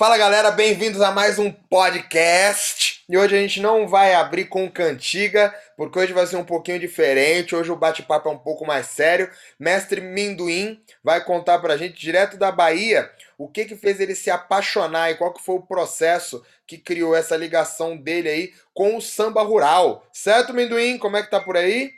[0.00, 3.04] Fala galera, bem-vindos a mais um podcast.
[3.06, 6.80] E hoje a gente não vai abrir com cantiga, porque hoje vai ser um pouquinho
[6.80, 7.54] diferente.
[7.54, 9.28] Hoje o bate-papo é um pouco mais sério.
[9.58, 14.30] Mestre Minduim vai contar pra gente direto da Bahia o que que fez ele se
[14.30, 19.02] apaixonar e qual que foi o processo que criou essa ligação dele aí com o
[19.02, 20.02] samba rural.
[20.14, 20.96] Certo, Minduim?
[20.96, 21.90] Como é que tá por aí?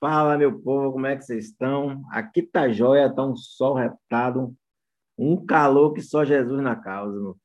[0.00, 2.00] Fala, meu povo, como é que vocês estão?
[2.10, 4.56] Aqui tá jóia, tá um sol reptado,
[5.18, 7.36] um calor que só Jesus na causa, meu.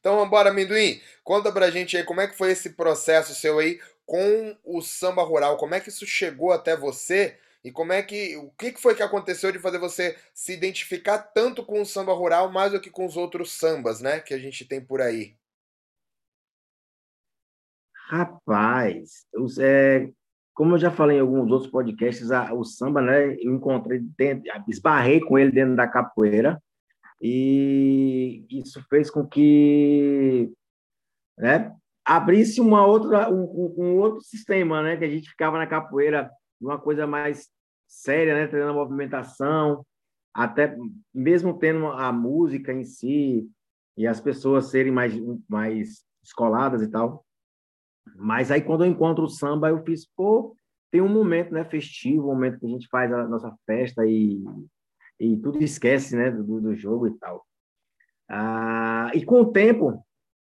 [0.00, 1.00] Então embora, Amendoim.
[1.24, 5.22] Conta pra gente aí como é que foi esse processo seu aí com o samba
[5.22, 5.56] rural.
[5.56, 7.38] Como é que isso chegou até você?
[7.64, 8.36] E como é que.
[8.36, 12.50] O que foi que aconteceu de fazer você se identificar tanto com o samba rural
[12.52, 14.20] mais do que com os outros sambas, né?
[14.20, 15.34] Que a gente tem por aí?
[18.08, 19.26] Rapaz,
[19.58, 20.08] é,
[20.56, 24.50] como eu já falei em alguns outros podcasts, a, o samba, né, eu encontrei, dentro,
[24.66, 26.58] esbarrei com ele dentro da capoeira,
[27.20, 30.50] e isso fez com que
[31.36, 36.30] né, abrisse uma outra, um, um, outro sistema, né, que a gente ficava na capoeira,
[36.58, 37.50] uma coisa mais
[37.86, 39.84] séria, né, treinando a movimentação,
[40.32, 40.74] até
[41.12, 43.46] mesmo tendo a música em si
[43.94, 45.12] e as pessoas serem mais,
[45.46, 47.25] mais escoladas e tal,
[48.18, 50.56] mas aí, quando eu encontro o samba, eu fiz, pô,
[50.90, 54.42] tem um momento né, festivo, um momento que a gente faz a nossa festa e,
[55.20, 57.44] e tudo esquece né, do, do jogo e tal.
[58.28, 60.04] Ah, e com o tempo,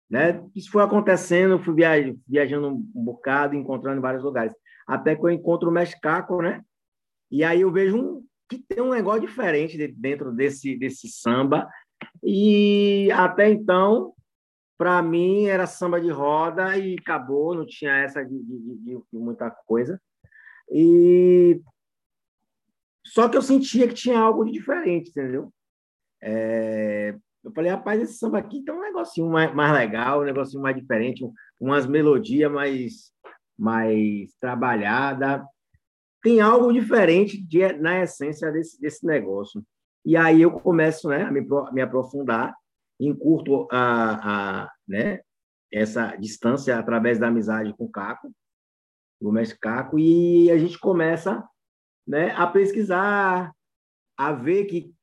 [0.09, 4.53] né, isso foi acontecendo, fui viaj viajando um bocado, encontrando em vários lugares.
[4.85, 6.61] Até que eu encontro o Mexicaco, né?
[7.31, 11.69] E aí eu vejo um, que tem um negócio diferente dentro desse, desse samba.
[12.21, 14.13] E até então
[14.81, 19.19] para mim era samba de roda e acabou, não tinha essa de, de, de, de,
[19.19, 20.01] muita coisa.
[20.71, 21.61] E
[23.05, 25.53] só que eu sentia que tinha algo de diferente, entendeu?
[26.19, 27.15] É...
[27.43, 30.75] Eu falei, rapaz, esse samba aqui tem um negocinho mais, mais legal, um negocinho mais
[30.75, 31.23] diferente,
[31.59, 33.11] umas melodias mais,
[33.55, 35.45] mais trabalhada.
[36.23, 39.63] Tem algo diferente de, na essência desse, desse negócio.
[40.03, 42.55] E aí eu começo né, a me, me aprofundar
[43.07, 45.21] encurto a, a, né,
[45.71, 48.31] essa distância através da amizade com o Caco,
[49.21, 51.43] o mestre Caco, e a gente começa
[52.07, 53.53] né, a pesquisar,
[54.17, 54.93] a ver que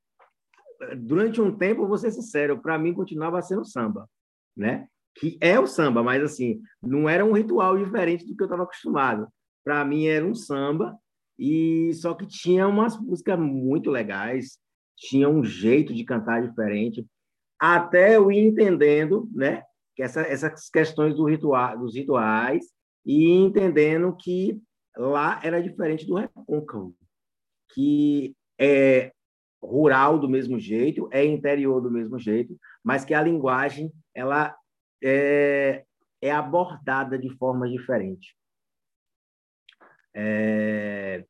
[0.96, 4.08] durante um tempo, vou ser sincero, para mim continuava sendo samba,
[4.56, 4.86] né?
[5.16, 8.62] Que é o samba, mas assim, não era um ritual diferente do que eu estava
[8.62, 9.28] acostumado.
[9.64, 10.96] Para mim era um samba
[11.38, 14.58] e só que tinha umas músicas muito legais,
[14.96, 17.04] tinha um jeito de cantar diferente
[17.58, 19.62] até eu ir entendendo né,
[19.96, 22.66] que essa, essas questões do ritual, dos rituais
[23.04, 24.60] e entendendo que
[24.96, 26.94] lá era diferente do recôncavo,
[27.72, 29.12] que é
[29.62, 34.54] rural do mesmo jeito, é interior do mesmo jeito, mas que a linguagem ela
[35.02, 35.84] é,
[36.20, 38.36] é abordada de forma diferente.
[40.14, 41.24] É,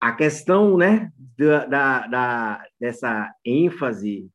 [0.00, 4.30] a questão né, da, da, da, dessa ênfase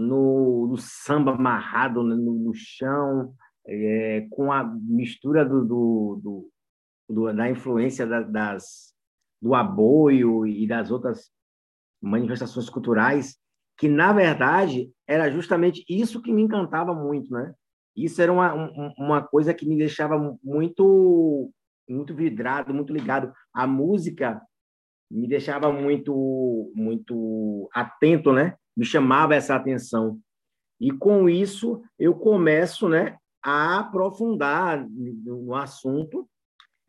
[0.00, 3.34] no, no samba amarrado no, no chão,
[3.66, 6.50] é, com a mistura do, do, do,
[7.08, 8.94] do da influência da, das,
[9.40, 11.30] do aboio e das outras
[12.02, 13.36] manifestações culturais,
[13.76, 17.54] que, na verdade, era justamente isso que me encantava muito, né?
[17.94, 18.54] Isso era uma,
[18.96, 21.50] uma coisa que me deixava muito
[21.88, 23.32] muito vidrado, muito ligado.
[23.52, 24.40] A música
[25.10, 28.56] me deixava muito muito atento, né?
[28.80, 30.18] Me chamava essa atenção.
[30.80, 36.26] E com isso eu começo, né, a aprofundar no assunto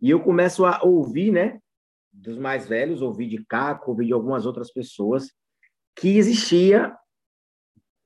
[0.01, 1.59] e eu começo a ouvir, né,
[2.09, 5.33] dos mais velhos, ouvir de Caco, ouvir de algumas outras pessoas
[5.93, 6.97] que existia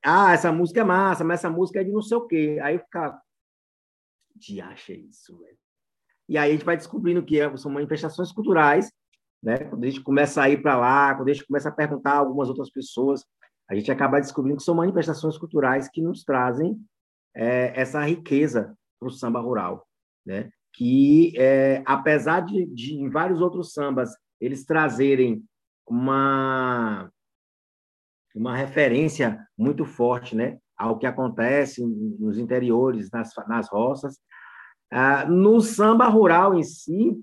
[0.02, 2.58] ah, essa música é massa, mas essa música é de não sei o quê.
[2.60, 3.20] Aí eu ficava,
[4.34, 5.58] de acha isso, velho.
[6.28, 8.90] E aí a gente vai descobrindo que é, são manifestações culturais,
[9.40, 9.58] né?
[9.58, 12.18] Quando a gente começa a ir para lá, quando a gente começa a perguntar a
[12.18, 13.24] algumas outras pessoas,
[13.68, 16.78] a gente acaba descobrindo que são manifestações culturais que nos trazem
[17.34, 19.86] é, essa riqueza para o samba rural,
[20.24, 20.50] né?
[20.72, 24.10] que, é, apesar de, de, em vários outros sambas,
[24.40, 25.42] eles trazerem
[25.88, 27.10] uma,
[28.34, 30.58] uma referência muito forte né?
[30.76, 34.18] ao que acontece nos interiores, nas, nas roças,
[34.90, 37.18] ah, no samba rural em si,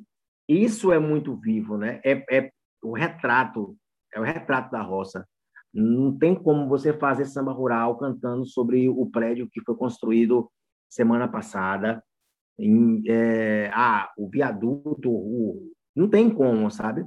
[0.48, 2.02] isso é muito vivo, né?
[2.04, 2.52] É, é
[2.84, 3.78] o retrato,
[4.14, 5.26] é o retrato da roça.
[5.74, 10.50] Não tem como você fazer samba rural cantando sobre o prédio que foi construído
[10.90, 12.04] semana passada.
[12.60, 17.04] Em, é, ah, o viaduto, o, não tem como, sabe?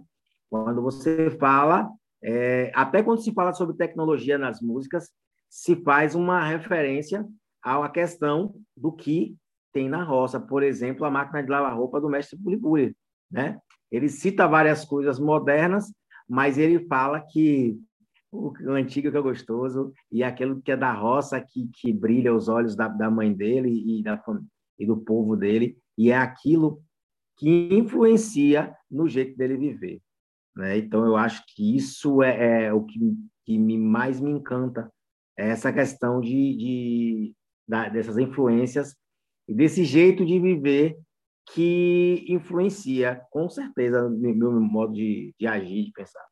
[0.51, 1.89] Quando você fala
[2.23, 5.11] É, até quando se fala sobre tecnologia nas músicas,
[5.49, 7.25] se faz uma referência
[7.63, 9.37] à questão do que
[9.73, 10.41] tem na roça.
[10.41, 12.97] Por exemplo, a máquina de lavar roupa do mestre Bulibuli,
[13.31, 13.61] né?
[13.93, 15.93] Ele cita várias coisas modernas,
[16.27, 17.77] mas ele fala que
[18.37, 22.49] o, antigo que é gostoso e aquilo que é da roça que, que brilha os
[22.49, 24.23] olhos da, da mãe dele e, da,
[24.79, 26.83] e do povo dele, e é aquilo
[27.39, 30.01] que influencia no jeito dele viver.
[30.55, 30.79] Né?
[30.79, 32.99] Então, eu acho que isso é, é o que,
[33.45, 34.91] que me, mais me encanta,
[35.39, 37.35] é essa questão de, de
[37.69, 38.97] da, dessas influências
[39.47, 40.99] e desse jeito de viver
[41.53, 46.25] que influencia, com certeza, no meu modo de, de agir, de pensar.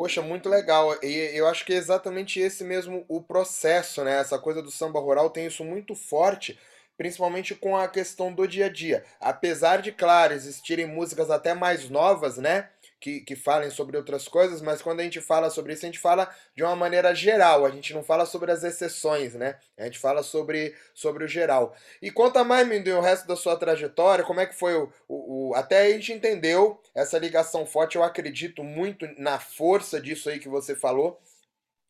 [0.00, 0.96] Poxa, muito legal.
[1.02, 4.18] E eu acho que é exatamente esse mesmo o processo, né?
[4.18, 6.58] Essa coisa do samba rural tem isso muito forte,
[6.96, 9.04] principalmente com a questão do dia a dia.
[9.20, 12.70] Apesar de, claro, existirem músicas até mais novas, né?
[13.00, 15.98] Que, que falem sobre outras coisas, mas quando a gente fala sobre isso, a gente
[15.98, 19.58] fala de uma maneira geral, a gente não fala sobre as exceções, né?
[19.78, 21.74] A gente fala sobre, sobre o geral.
[22.02, 25.50] E conta mais, Mindu, o resto da sua trajetória, como é que foi o, o,
[25.50, 25.54] o.
[25.54, 30.48] Até a gente entendeu essa ligação forte, eu acredito muito na força disso aí que
[30.48, 31.18] você falou,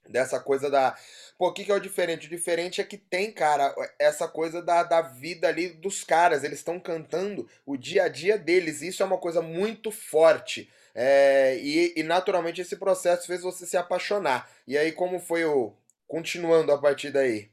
[0.08, 0.96] dessa coisa da.
[1.36, 2.26] Pô, o que, que é o diferente?
[2.26, 6.44] O diferente é que tem, cara, essa coisa da, da vida ali dos caras.
[6.44, 8.82] Eles estão cantando o dia a dia deles.
[8.82, 10.70] Isso é uma coisa muito forte.
[10.94, 14.48] É, e, e, naturalmente esse processo fez você se apaixonar.
[14.66, 15.74] E aí, como foi o.
[16.06, 17.50] Continuando a partir daí?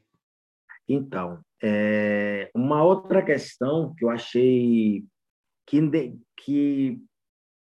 [0.88, 5.04] Então, é, uma outra questão que eu achei
[5.64, 5.80] que,
[6.36, 7.00] que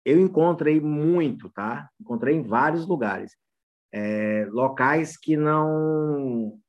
[0.04, 1.90] eu encontrei muito, tá?
[2.00, 3.36] Encontrei em vários lugares.
[3.92, 6.60] É, locais que não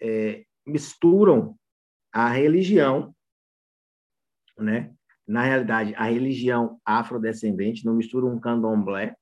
[0.00, 1.56] é, misturam
[2.12, 3.14] a religião,
[4.58, 4.94] né?
[5.26, 9.16] Na realidade, a religião afrodescendente não mistura um candomblé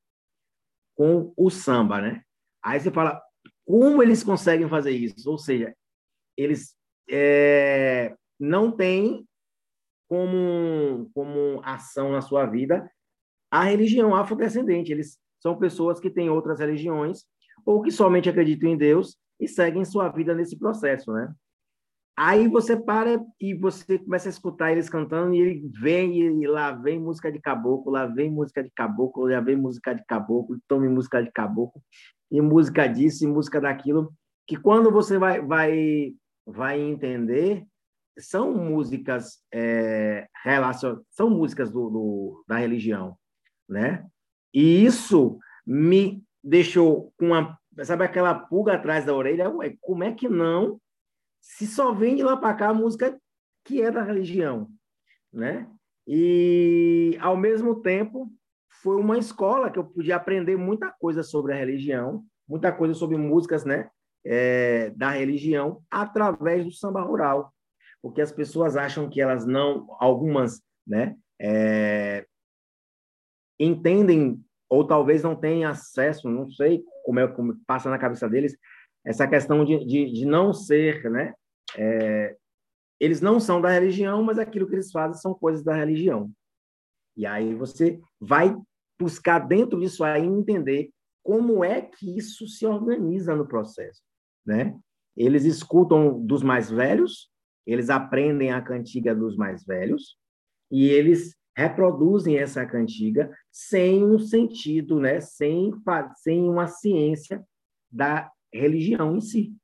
[0.95, 2.23] com o samba, né?
[2.63, 3.23] Aí você fala,
[3.65, 5.31] como eles conseguem fazer isso?
[5.31, 5.75] Ou seja,
[6.37, 6.77] eles
[7.09, 9.27] é, não têm
[10.09, 12.91] como, como ação na sua vida
[13.51, 14.93] a religião afrodescendente.
[14.93, 17.25] Eles são pessoas que têm outras religiões
[17.65, 21.33] ou que somente acreditam em Deus e seguem sua vida nesse processo, né?
[22.17, 26.71] Aí você para e você começa a escutar eles cantando e ele vem e lá
[26.73, 30.89] vem música de caboclo, lá vem música de caboclo, lá vem música de caboclo, tome
[30.89, 31.83] música de caboclo
[32.31, 34.13] e música disso e música daquilo,
[34.47, 36.15] que quando você vai vai
[36.47, 37.65] vai entender
[38.19, 40.99] são músicas é, relacion...
[41.09, 43.17] são músicas do, do, da religião,
[43.67, 44.07] né?
[44.53, 50.13] E isso me deixou com uma sabe aquela pulga atrás da orelha, Ué, como é
[50.13, 50.79] que não
[51.43, 53.21] se só vem de lá para cá a música
[53.65, 54.71] que é da religião,
[55.33, 55.69] né?
[56.07, 58.33] E ao mesmo tempo
[58.81, 63.17] foi uma escola que eu podia aprender muita coisa sobre a religião, muita coisa sobre
[63.17, 63.91] músicas, né?
[64.25, 67.53] É, da religião através do samba rural,
[68.01, 71.17] porque as pessoas acham que elas não, algumas, né?
[71.41, 72.25] É,
[73.59, 78.57] entendem ou talvez não tenham acesso, não sei como é como passa na cabeça deles,
[79.05, 81.35] essa questão de, de, de não ser, né?
[81.77, 82.37] É,
[83.01, 86.31] eles não são da religião, mas aquilo que eles fazem são coisas da religião.
[87.17, 88.57] E aí você vai
[88.99, 90.91] buscar dentro disso aí entender
[91.23, 94.03] como é que isso se organiza no processo,
[94.47, 94.77] né?
[95.17, 97.31] Eles escutam dos mais velhos,
[97.67, 100.17] eles aprendem a cantiga dos mais velhos
[100.71, 105.21] e eles reproduzem essa cantiga sem um sentido, né?
[105.21, 105.73] Sem
[106.17, 107.45] sem uma ciência
[107.91, 109.57] da religião em si,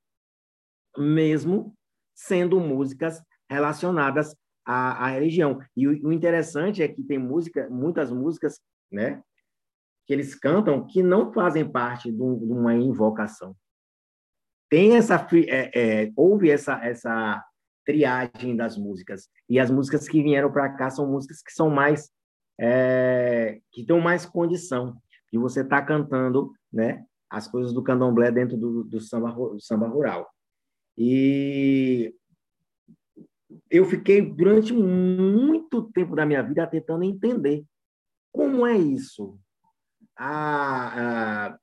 [0.96, 1.74] mesmo
[2.14, 5.60] sendo músicas relacionadas à, à religião.
[5.76, 9.22] E o, o, interessante é que tem música, muitas músicas, né,
[10.06, 13.54] que eles cantam que não fazem parte de, um, de uma invocação.
[14.70, 17.42] Tem essa é, é, houve essa essa
[17.86, 22.10] triagem das músicas e as músicas que vieram para cá são músicas que são mais
[22.60, 25.00] é, que dão mais condição
[25.32, 29.60] de você estar tá cantando, né, as coisas do candomblé dentro do, do, samba, do
[29.60, 30.28] samba rural.
[30.96, 32.14] E
[33.70, 37.64] eu fiquei durante muito tempo da minha vida tentando entender
[38.32, 39.38] como é isso.
[40.16, 41.58] A, a,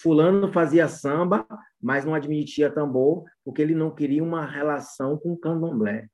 [0.00, 1.46] fulano fazia samba,
[1.80, 6.08] mas não admitia tambor, porque ele não queria uma relação com o candomblé.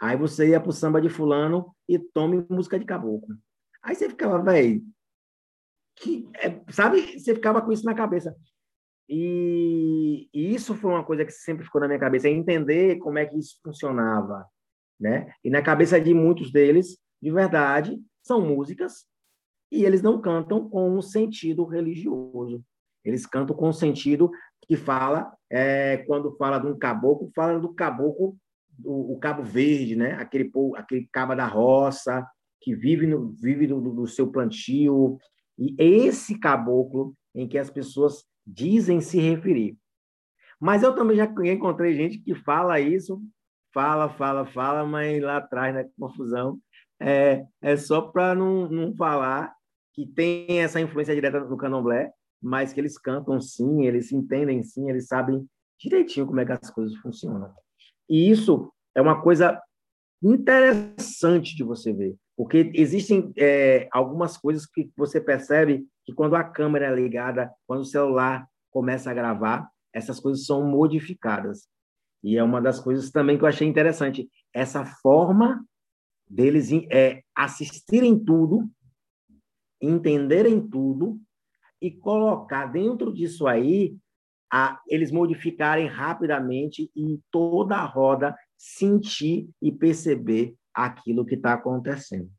[0.00, 3.36] Aí você ia para o samba de fulano e tome música de caboclo.
[3.82, 4.82] Aí você ficava, velho,
[6.02, 7.18] que, é, sabe?
[7.18, 8.34] Você ficava com isso na cabeça.
[9.08, 13.18] E, e, isso foi uma coisa que sempre ficou na minha cabeça, é entender como
[13.18, 14.46] é que isso funcionava,
[14.98, 15.32] né?
[15.44, 19.04] E na cabeça de muitos deles, de verdade, são músicas
[19.70, 22.64] e eles não cantam com um sentido religioso.
[23.04, 24.30] Eles cantam com um sentido
[24.66, 28.36] que fala, é, quando fala de um caboclo, fala do caboclo,
[28.70, 30.12] do, o cabo verde, né?
[30.14, 32.26] aquele, aquele caba da roça,
[32.60, 35.18] que vive, no, vive do, do seu plantio.
[35.62, 39.78] E esse caboclo em que as pessoas dizem se referir.
[40.60, 43.22] Mas eu também já encontrei gente que fala isso,
[43.72, 46.58] fala, fala, fala, mas lá atrás, na né, confusão,
[47.00, 49.54] é, é só para não, não falar
[49.92, 54.90] que tem essa influência direta no candomblé, mas que eles cantam sim, eles entendem sim,
[54.90, 55.46] eles sabem
[55.78, 57.52] direitinho como é que as coisas funcionam.
[58.08, 59.60] E isso é uma coisa
[60.20, 66.44] interessante de você ver, porque existem é, algumas coisas que você percebe que quando a
[66.44, 71.68] câmera é ligada, quando o celular começa a gravar, essas coisas são modificadas.
[72.22, 75.64] E é uma das coisas também que eu achei interessante, essa forma
[76.26, 78.68] deles é, assistirem tudo,
[79.80, 81.20] entenderem tudo
[81.80, 83.96] e colocar dentro disso aí
[84.50, 92.30] a, eles modificarem rapidamente e toda a roda sentir e perceber aquilo que está acontecendo.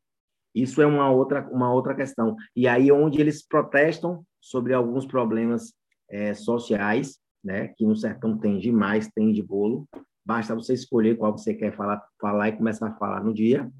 [0.54, 2.36] Isso é uma outra, uma outra questão.
[2.54, 5.74] E aí onde eles protestam sobre alguns problemas
[6.08, 9.86] é, sociais, né, que no sertão tem demais, tem de bolo.
[10.24, 13.70] Basta você escolher qual você quer falar, falar e começar a falar no dia.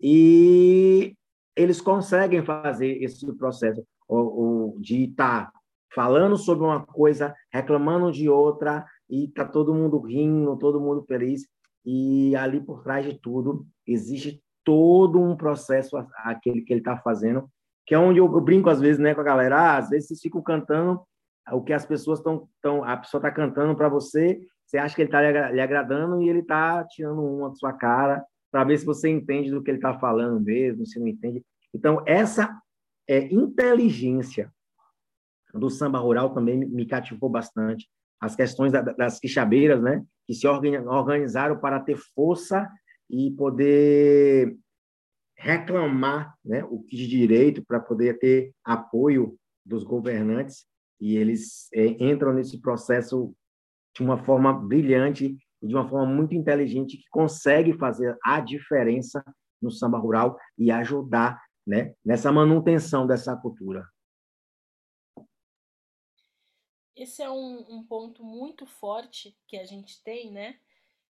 [0.00, 1.14] E
[1.56, 3.82] eles conseguem fazer esse processo
[4.78, 5.52] de estar tá
[5.94, 11.48] falando sobre uma coisa, reclamando de outra, e tá todo mundo rindo, todo mundo feliz,
[11.86, 17.48] e ali por trás de tudo existe todo um processo aquele que ele está fazendo,
[17.86, 20.20] que é onde eu brinco às vezes, né, com a galera, ah, às vezes vocês
[20.20, 21.00] ficam cantando
[21.52, 25.02] o que as pessoas estão, tão, a pessoa está cantando para você, você acha que
[25.02, 28.84] ele está lhe agradando e ele está tirando uma da sua cara para ver se
[28.84, 31.44] você entende do que ele está falando mesmo, se não entende.
[31.72, 32.60] Então, essa
[33.06, 34.52] é, inteligência
[35.54, 37.88] do samba rural também me cativou bastante.
[38.20, 42.68] As questões da, das quixabeiras, né, que se organizaram para ter força
[43.08, 44.56] e poder
[45.36, 50.66] reclamar né, o que de direito para poder ter apoio dos governantes
[51.00, 53.34] e eles é, entram nesse processo
[53.94, 59.22] de uma forma brilhante e de uma forma muito inteligente que consegue fazer a diferença
[59.60, 63.86] no samba rural e ajudar né, nessa manutenção dessa cultura.
[66.96, 70.58] Esse é um, um ponto muito forte que a gente tem, né?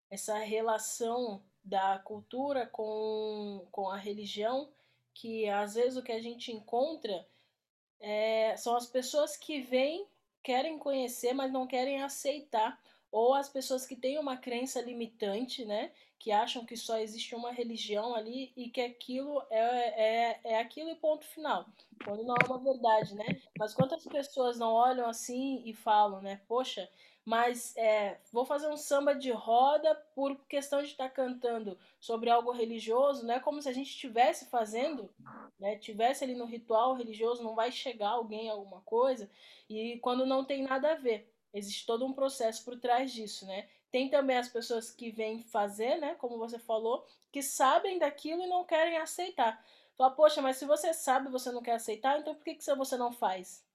[0.10, 4.72] Essa relação da cultura com, com a religião,
[5.14, 7.28] que às vezes o que a gente encontra
[8.00, 10.08] é, são as pessoas que vêm,
[10.42, 12.82] querem conhecer, mas não querem aceitar
[13.12, 17.52] ou as pessoas que têm uma crença limitante, né, que acham que só existe uma
[17.52, 21.66] religião ali e que aquilo é, é, é aquilo e ponto final,
[22.04, 23.26] quando não é uma verdade, né?
[23.58, 26.90] Mas quantas pessoas não olham assim e falam, né, poxa,
[27.24, 32.52] mas é, vou fazer um samba de roda por questão de estar cantando sobre algo
[32.52, 35.14] religioso, não é como se a gente estivesse fazendo,
[35.60, 39.30] né, tivesse ali no ritual religioso, não vai chegar alguém alguma coisa,
[39.70, 41.30] e quando não tem nada a ver.
[41.54, 43.68] Existe todo um processo por trás disso, né?
[43.92, 48.48] Tem também as pessoas que vêm fazer, né, como você falou, que sabem daquilo e
[48.48, 49.64] não querem aceitar.
[49.96, 52.98] Fala, poxa, mas se você sabe você não quer aceitar, então por que, que você
[52.98, 53.66] não faz?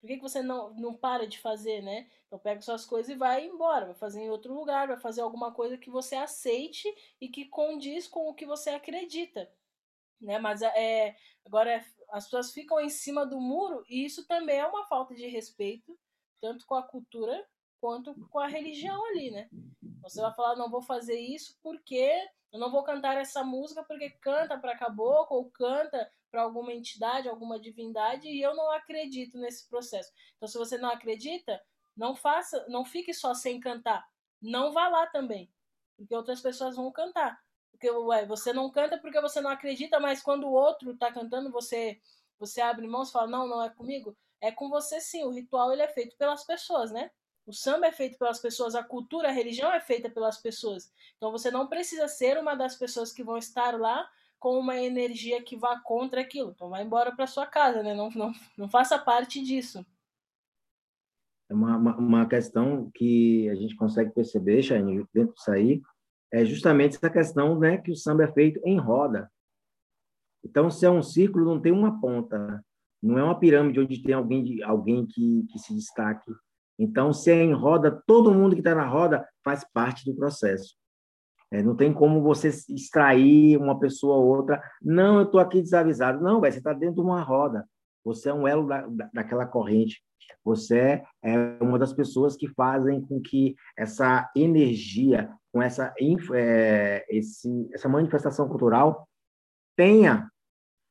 [0.00, 2.06] Por que, que você não, não para de fazer, né?
[2.26, 5.52] Então pega suas coisas e vai embora, vai fazer em outro lugar, vai fazer alguma
[5.52, 6.86] coisa que você aceite
[7.20, 9.50] e que condiz com o que você acredita.
[10.20, 10.38] Né?
[10.38, 14.84] Mas é, agora as pessoas ficam em cima do muro e isso também é uma
[14.84, 15.98] falta de respeito,
[16.44, 17.42] tanto com a cultura
[17.80, 19.48] quanto com a religião ali, né?
[20.02, 22.12] Você vai falar, não vou fazer isso porque
[22.52, 27.30] eu não vou cantar essa música porque canta para caboclo ou canta para alguma entidade,
[27.30, 30.12] alguma divindade, e eu não acredito nesse processo.
[30.36, 31.58] Então, se você não acredita,
[31.96, 34.06] não faça, não fique só sem cantar.
[34.42, 35.50] Não vá lá também,
[35.96, 37.40] porque outras pessoas vão cantar.
[37.70, 41.50] Porque ué, você não canta porque você não acredita, mas quando o outro está cantando,
[41.50, 41.98] você
[42.38, 44.14] você abre mãos e fala: "Não, não é comigo".
[44.44, 45.24] É com você sim.
[45.24, 47.10] O ritual ele é feito pelas pessoas, né?
[47.46, 50.92] O samba é feito pelas pessoas, a cultura, a religião é feita pelas pessoas.
[51.16, 54.06] Então você não precisa ser uma das pessoas que vão estar lá
[54.38, 56.50] com uma energia que vá contra aquilo.
[56.50, 57.94] Então vai embora para sua casa, né?
[57.94, 59.84] Não, não, não faça parte disso.
[61.50, 65.82] É uma, uma, uma questão que a gente consegue perceber, Chaine, dentro disso aí,
[66.30, 69.30] é justamente essa questão né, que o samba é feito em roda.
[70.44, 72.62] Então, se é um círculo, não tem uma ponta.
[73.04, 76.32] Não é uma pirâmide onde tem alguém, alguém que, que se destaque.
[76.78, 80.74] Então, se é em roda, todo mundo que está na roda faz parte do processo.
[81.50, 84.62] É, não tem como você extrair uma pessoa ou outra.
[84.82, 86.22] Não, eu estou aqui desavisado.
[86.22, 87.68] Não, véio, você está dentro de uma roda.
[88.04, 90.02] Você é um elo da, daquela corrente.
[90.42, 95.94] Você é uma das pessoas que fazem com que essa energia, com essa,
[96.32, 99.06] é, esse, essa manifestação cultural,
[99.76, 100.28] tenha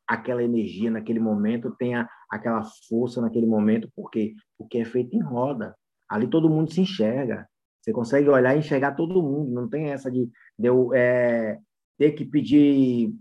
[0.08, 4.34] aquela energia naquele momento, tenha aquela força naquele momento, por quê?
[4.58, 5.76] Porque é feito em roda.
[6.10, 7.48] Ali todo mundo se enxerga.
[7.82, 9.52] Você consegue olhar e enxergar todo mundo.
[9.52, 11.60] Não tem essa de, de eu é,
[11.98, 13.14] ter que pedir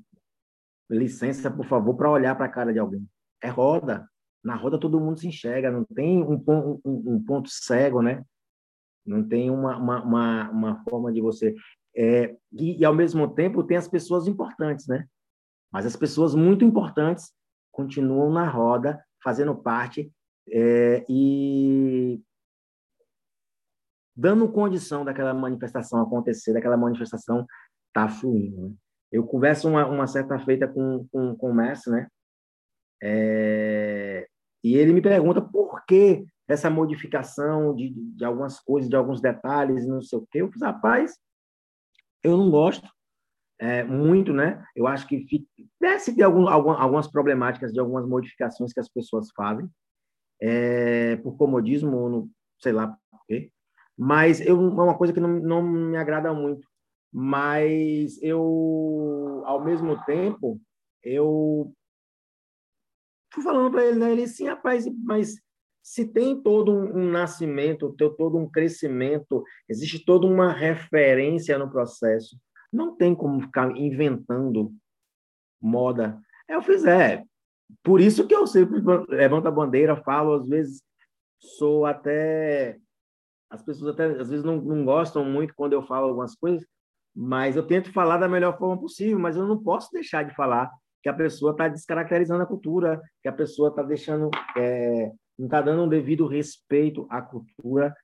[0.91, 3.07] licença, por favor, para olhar para a cara de alguém.
[3.43, 4.07] É roda.
[4.45, 5.71] Na roda todo mundo se enxerga.
[5.71, 8.25] Não tem um, um, um ponto cego, né?
[9.05, 11.55] Não tem uma, uma, uma, uma forma de você.
[11.97, 15.07] É, e, e, ao mesmo tempo, tem as pessoas importantes, né?
[15.73, 17.33] Mas as pessoas muito importantes
[17.73, 20.13] continuam na roda, fazendo parte
[20.51, 22.21] é, e
[24.15, 27.47] dando condição daquela manifestação acontecer, daquela manifestação
[27.89, 28.69] estar tá fluindo.
[28.69, 28.75] Né?
[29.11, 32.09] Eu converso uma, uma, certa feita com, com, com o mestre, né?
[33.03, 34.27] É,
[34.63, 39.87] e ele me pergunta por que essa modificação de, de algumas coisas, de alguns detalhes,
[39.87, 40.41] não sei o quê.
[40.41, 41.19] Eu fiz, rapaz,
[42.23, 42.89] eu não gosto
[43.63, 44.65] é, muito, né?
[44.75, 45.25] Eu acho que
[45.81, 49.71] deve ter algum, algumas problemáticas de algumas modificações que as pessoas fazem,
[50.41, 53.53] é, por comodismo, ou não, sei lá por quê.
[53.97, 56.67] Mas eu, é uma coisa que não, não me agrada muito.
[57.13, 60.61] Mas eu, ao mesmo tempo,
[61.01, 61.73] eu
[63.33, 64.11] fui falando para ele, né?
[64.11, 65.37] Ele, sim, rapaz, mas
[65.85, 72.37] se tem todo um, nascimento, todo um crescimento, existe toda uma referência no processo
[72.73, 74.73] não tem como ficar inventando
[75.61, 76.21] moda.
[76.49, 77.23] Eu fiz, é.
[77.83, 80.83] Por isso que eu sempre levanto a bandeira, falo, às vezes
[81.39, 82.79] sou até.
[83.51, 86.67] As pessoas até às vezes não, não gostam muito quando eu falo algumas coisas,
[87.15, 90.71] mas eu tento falar da melhor forma possível, mas eu não posso deixar de falar
[91.03, 95.61] que a pessoa está descaracterizando a cultura, que a pessoa está deixando, é, não está
[95.61, 97.95] dando um devido respeito à cultura,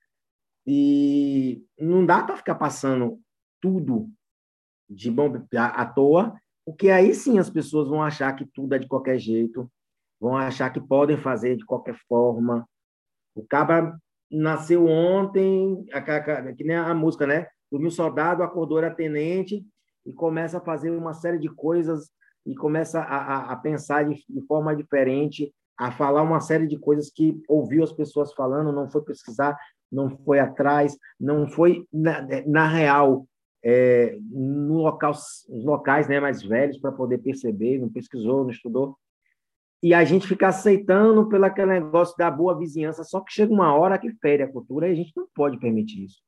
[0.67, 3.19] e não dá para ficar passando
[3.59, 4.07] tudo
[4.89, 6.33] de bom à toa,
[6.65, 9.69] porque aí sim as pessoas vão achar que tudo é de qualquer jeito,
[10.19, 12.67] vão achar que podem fazer de qualquer forma.
[13.35, 13.97] O cabra
[14.29, 15.85] nasceu ontem,
[16.57, 17.47] que nem a música, né?
[17.71, 19.65] Dormiu soldado, acordou era tenente
[20.05, 22.09] e começa a fazer uma série de coisas
[22.45, 26.77] e começa a, a, a pensar de, de, forma diferente, a falar uma série de
[26.77, 29.57] coisas que ouviu as pessoas falando, não foi pesquisar,
[29.91, 33.27] não foi atrás, não foi na, na real
[33.63, 38.97] é, no local, nos locais né, mais velhos para poder perceber, não pesquisou, não estudou.
[39.81, 43.73] E a gente fica aceitando pelo aquele negócio da boa vizinhança, só que chega uma
[43.73, 46.21] hora que fere a cultura e a gente não pode permitir isso.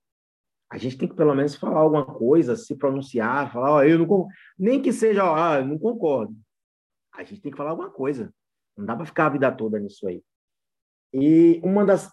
[0.71, 4.27] A gente tem que pelo menos falar alguma coisa, se pronunciar, falar, oh, eu não
[4.57, 5.21] nem que seja,
[5.59, 6.33] eu não concordo.
[7.13, 8.33] A gente tem que falar alguma coisa.
[8.77, 10.23] Não dá para ficar a vida toda nisso aí.
[11.13, 12.09] E uma das,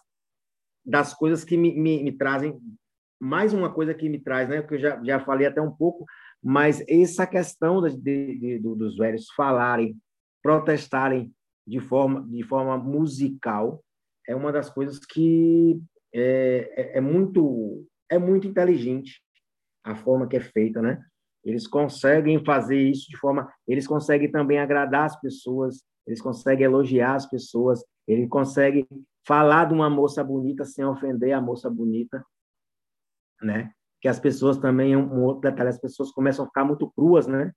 [0.85, 2.59] das coisas que me, me, me trazem
[3.19, 6.05] mais uma coisa que me traz, né, que eu já, já falei até um pouco,
[6.41, 9.97] mas essa questão de, de, de, dos velhos falarem,
[10.41, 11.31] protestarem
[11.67, 13.83] de forma, de forma musical,
[14.27, 15.81] é uma das coisas que
[16.13, 19.21] é, é, é, muito é muito inteligente
[19.83, 20.99] a forma que é feita, né?
[21.43, 27.15] Eles conseguem fazer isso de forma, eles conseguem também agradar as pessoas, eles conseguem elogiar
[27.15, 28.87] as pessoas, ele consegue
[29.25, 32.23] falar de uma moça bonita sem ofender a moça bonita,
[33.41, 33.71] né?
[34.01, 37.51] Que as pessoas também, um outro detalhe, as pessoas começam a ficar muito cruas, né?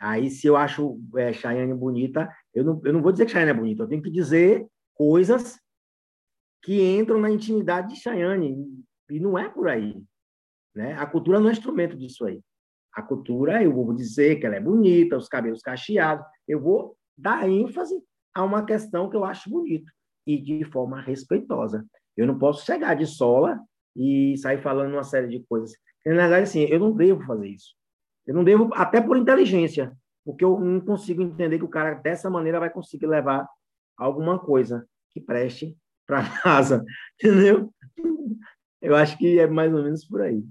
[0.00, 3.50] Aí, se eu acho é, Chayane bonita, eu não, eu não vou dizer que Chayane
[3.50, 5.58] é bonita, eu tenho que dizer coisas
[6.62, 8.66] que entram na intimidade de Chayane,
[9.10, 10.02] e não é por aí.
[10.74, 10.94] Né?
[10.94, 12.40] A cultura não é instrumento disso aí.
[12.94, 17.48] A cultura, eu vou dizer que ela é bonita, os cabelos cacheados, eu vou dar
[17.48, 17.94] ênfase
[18.34, 19.90] a uma questão que eu acho bonito,
[20.26, 21.84] e de forma respeitosa.
[22.16, 23.60] Eu não posso chegar de sola
[23.96, 25.72] e sair falando uma série de coisas.
[26.04, 27.74] Na verdade, assim, eu não devo fazer isso.
[28.26, 32.30] Eu não devo, até por inteligência, porque eu não consigo entender que o cara dessa
[32.30, 33.48] maneira vai conseguir levar
[33.96, 35.76] alguma coisa que preste
[36.06, 37.72] para casa, entendeu?
[38.80, 40.42] Eu acho que é mais ou menos por aí.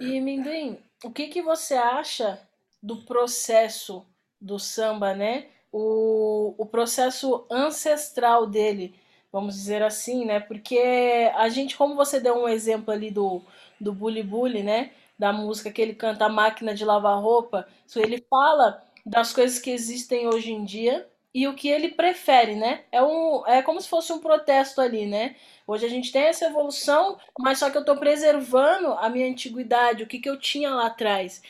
[0.00, 2.40] E Minduim, o que que você acha
[2.82, 4.06] do processo
[4.40, 5.48] do samba, né?
[5.72, 8.94] O, o processo ancestral dele
[9.32, 10.40] vamos dizer assim, né?
[10.40, 13.42] Porque a gente, como você deu um exemplo ali do,
[13.80, 14.90] do Bully Bully, né?
[15.18, 19.70] Da música que ele canta a máquina de lavar roupa, ele fala das coisas que
[19.70, 22.84] existem hoje em dia, e o que ele prefere, né?
[22.90, 25.36] É, um, é como se fosse um protesto ali, né?
[25.66, 30.02] Hoje a gente tem essa evolução, mas só que eu estou preservando a minha antiguidade,
[30.02, 31.42] o que, que eu tinha lá atrás.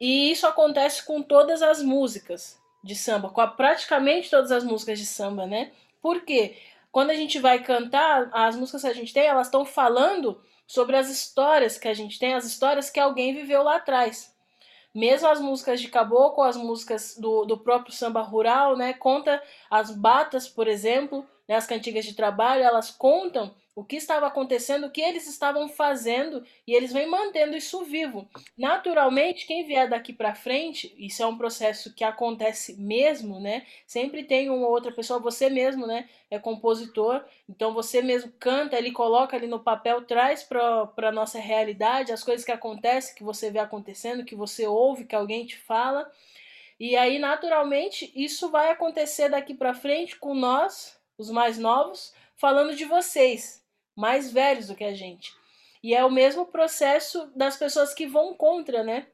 [0.00, 5.06] E isso acontece com todas as músicas de samba, com praticamente todas as músicas de
[5.06, 5.70] samba, né?
[6.02, 6.56] Por quê?
[6.92, 10.94] Quando a gente vai cantar, as músicas que a gente tem, elas estão falando sobre
[10.94, 14.30] as histórias que a gente tem, as histórias que alguém viveu lá atrás.
[14.94, 18.92] Mesmo as músicas de caboclo, as músicas do, do próprio samba rural, né?
[18.92, 24.26] Conta as batas, por exemplo, né, as cantigas de trabalho, elas contam o que estava
[24.26, 28.28] acontecendo, o que eles estavam fazendo e eles vêm mantendo isso vivo.
[28.56, 33.66] Naturalmente, quem vier daqui para frente, isso é um processo que acontece mesmo, né?
[33.86, 36.06] Sempre tem uma outra pessoa, você mesmo, né?
[36.30, 42.12] É compositor, então você mesmo canta, ele coloca ali no papel, traz para nossa realidade
[42.12, 46.10] as coisas que acontecem, que você vê acontecendo, que você ouve, que alguém te fala.
[46.78, 52.74] E aí, naturalmente, isso vai acontecer daqui para frente com nós, os mais novos, falando
[52.74, 53.61] de vocês,
[53.96, 55.32] mais velhos do que a gente.
[55.82, 59.06] E é o mesmo processo das pessoas que vão contra, né?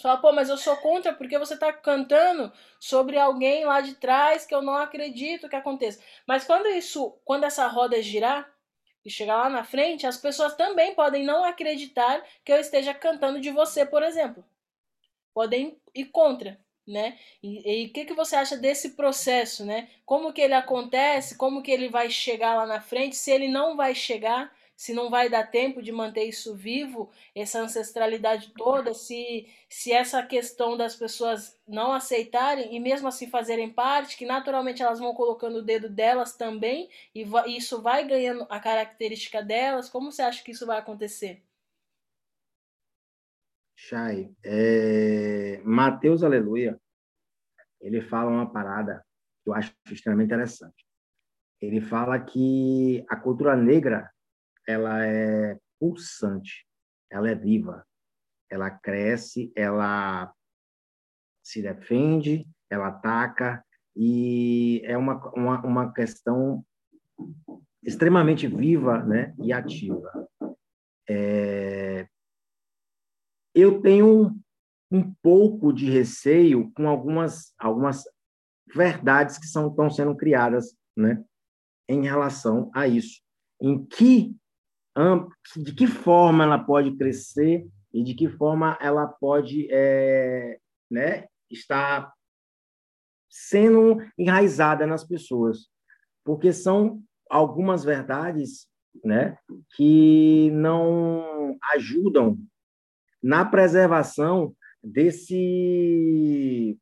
[0.00, 4.46] Fala, pô, mas eu sou contra porque você tá cantando sobre alguém lá de trás
[4.46, 6.02] que eu não acredito que aconteça.
[6.26, 8.50] Mas quando isso, quando essa roda girar
[9.04, 13.40] e chegar lá na frente, as pessoas também podem não acreditar que eu esteja cantando
[13.40, 14.44] de você, por exemplo.
[15.34, 16.58] Podem ir contra
[16.90, 17.18] né?
[17.42, 19.88] E o que, que você acha desse processo, né?
[20.04, 23.76] Como que ele acontece, como que ele vai chegar lá na frente, se ele não
[23.76, 29.46] vai chegar, se não vai dar tempo de manter isso vivo, essa ancestralidade toda, se,
[29.68, 34.98] se essa questão das pessoas não aceitarem e mesmo assim fazerem parte, que naturalmente elas
[34.98, 40.10] vão colocando o dedo delas também e, e isso vai ganhando a característica delas, como
[40.10, 41.42] você acha que isso vai acontecer?
[43.82, 46.78] Chay, é, Mateus Aleluia,
[47.80, 49.02] ele fala uma parada
[49.42, 50.86] que eu acho extremamente interessante.
[51.62, 54.12] Ele fala que a cultura negra
[54.68, 56.66] ela é pulsante,
[57.10, 57.86] ela é viva,
[58.50, 60.30] ela cresce, ela
[61.42, 63.64] se defende, ela ataca
[63.96, 66.62] e é uma, uma, uma questão
[67.82, 70.28] extremamente viva né, e ativa.
[71.08, 72.06] É,
[73.54, 74.36] eu tenho
[74.90, 78.04] um pouco de receio com algumas, algumas
[78.74, 81.22] verdades que são, estão sendo criadas né,
[81.88, 83.20] em relação a isso.
[83.60, 84.34] Em que,
[85.56, 90.58] de que forma ela pode crescer e de que forma ela pode é,
[90.90, 92.12] né, estar
[93.28, 95.68] sendo enraizada nas pessoas.
[96.24, 98.68] Porque são algumas verdades
[99.04, 99.38] né,
[99.76, 102.38] que não ajudam
[103.22, 106.78] na preservação desse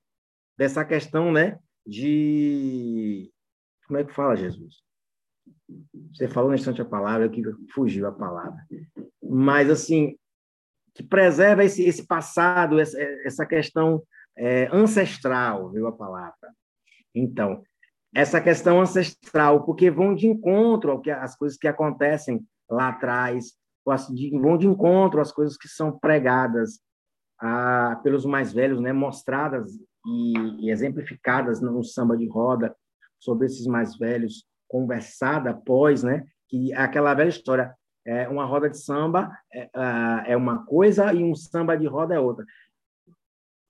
[0.57, 3.31] dessa questão, né, de
[3.87, 4.83] como é que fala Jesus?
[6.13, 8.67] Você falou no instante a palavra que fugiu a palavra,
[9.23, 10.17] mas assim
[10.95, 14.03] que preserva esse esse passado, essa, essa questão
[14.37, 16.53] é, ancestral, viu a palavra?
[17.15, 17.63] Então
[18.15, 23.53] essa questão ancestral, porque vão de encontro ao que as coisas que acontecem lá atrás,
[24.41, 26.81] vão de encontro às coisas que são pregadas
[27.41, 29.73] ah, pelos mais velhos, né, mostradas
[30.07, 32.75] e, e, exemplificadas no samba de roda
[33.21, 37.75] sobre esses mais velhos, conversada após, né, que aquela velha história,
[38.07, 39.71] é, uma roda de samba é,
[40.29, 42.45] é uma coisa e um samba de roda é outra.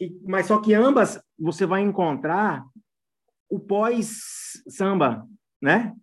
[0.00, 2.64] E, mas só que ambas você vai encontrar
[3.50, 5.26] o pós-samba,
[5.61, 5.94] né?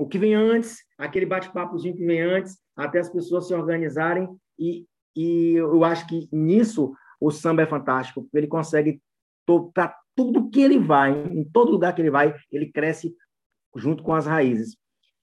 [0.00, 4.26] O que vem antes, aquele bate-papozinho que vem antes, até as pessoas se organizarem.
[4.58, 9.02] E, e eu acho que nisso o samba é fantástico, porque ele consegue
[9.74, 13.14] para tudo que ele vai, em todo lugar que ele vai, ele cresce
[13.76, 14.74] junto com as raízes.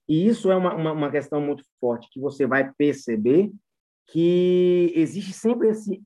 [0.08, 3.50] E isso é uma, uma, uma questão muito forte, que você vai perceber
[4.06, 6.00] que existe sempre esse,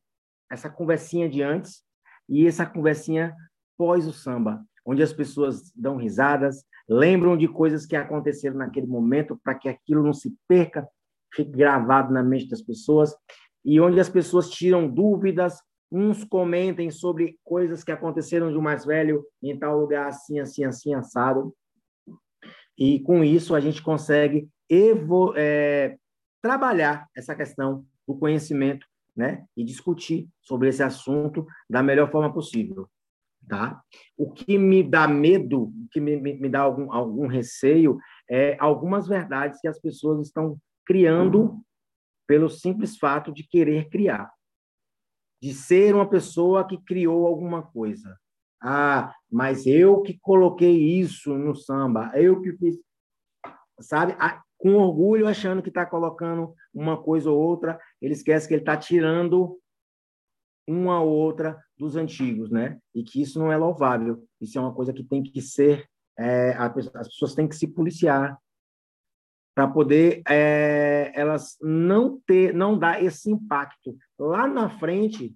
[0.51, 1.85] essa conversinha de antes
[2.27, 3.37] e essa conversinha
[3.77, 9.39] pós o samba, onde as pessoas dão risadas, lembram de coisas que aconteceram naquele momento
[9.43, 10.87] para que aquilo não se perca
[11.35, 13.15] fique gravado na mente das pessoas
[13.65, 15.59] e onde as pessoas tiram dúvidas,
[15.91, 20.65] uns comentem sobre coisas que aconteceram de um mais velho em tal lugar assim, assim,
[20.65, 21.55] assim, assado.
[22.77, 24.49] E com isso a gente consegue
[25.37, 25.97] é,
[26.41, 29.45] trabalhar essa questão do conhecimento né?
[29.57, 32.89] e discutir sobre esse assunto da melhor forma possível.
[33.49, 33.83] Tá?
[34.17, 37.99] O que me dá medo, o que me, me, me dá algum, algum receio,
[38.31, 41.61] é algumas verdades que as pessoas estão criando
[42.27, 44.33] pelo simples fato de querer criar,
[45.43, 48.17] de ser uma pessoa que criou alguma coisa.
[48.63, 52.79] Ah, mas eu que coloquei isso no samba, eu que fiz,
[53.81, 54.17] sabe?
[54.57, 58.77] Com orgulho, achando que está colocando uma coisa ou outra, ele esquece que ele está
[58.77, 59.59] tirando
[60.67, 62.79] uma ou outra dos antigos, né?
[62.95, 64.25] E que isso não é louvável.
[64.41, 65.87] Isso é uma coisa que tem que ser,
[66.19, 68.39] é, as pessoas têm que se policiar
[69.55, 75.35] para poder é, elas não ter, não dar esse impacto lá na frente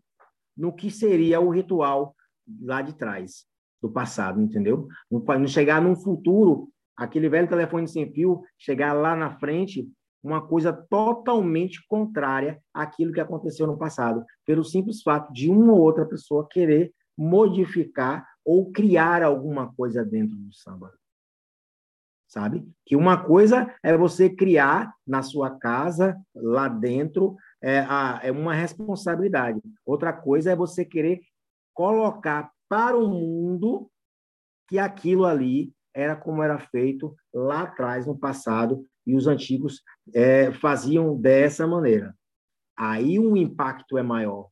[0.57, 2.15] no que seria o ritual
[2.63, 3.45] lá de trás
[3.83, 4.89] do passado, entendeu?
[5.11, 9.87] Não chegar num futuro, aquele velho telefone sem fio, chegar lá na frente
[10.27, 15.81] uma coisa totalmente contrária àquilo que aconteceu no passado, pelo simples fato de uma ou
[15.81, 20.93] outra pessoa querer modificar ou criar alguma coisa dentro do samba.
[22.29, 22.69] Sabe?
[22.85, 28.53] Que uma coisa é você criar na sua casa, lá dentro, é, a, é uma
[28.53, 29.61] responsabilidade.
[29.85, 31.21] Outra coisa é você querer
[31.73, 33.89] colocar para o mundo
[34.69, 39.83] que aquilo ali era como era feito lá atrás, no passado, e os antigos
[40.15, 42.15] é, faziam dessa maneira.
[42.77, 44.49] Aí o impacto é maior.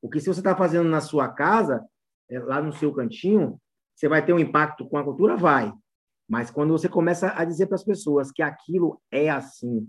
[0.00, 1.84] Porque se você está fazendo na sua casa,
[2.30, 3.60] é, lá no seu cantinho,
[3.94, 5.36] você vai ter um impacto com a cultura?
[5.36, 5.72] Vai.
[6.28, 9.88] Mas quando você começa a dizer para as pessoas que aquilo é assim,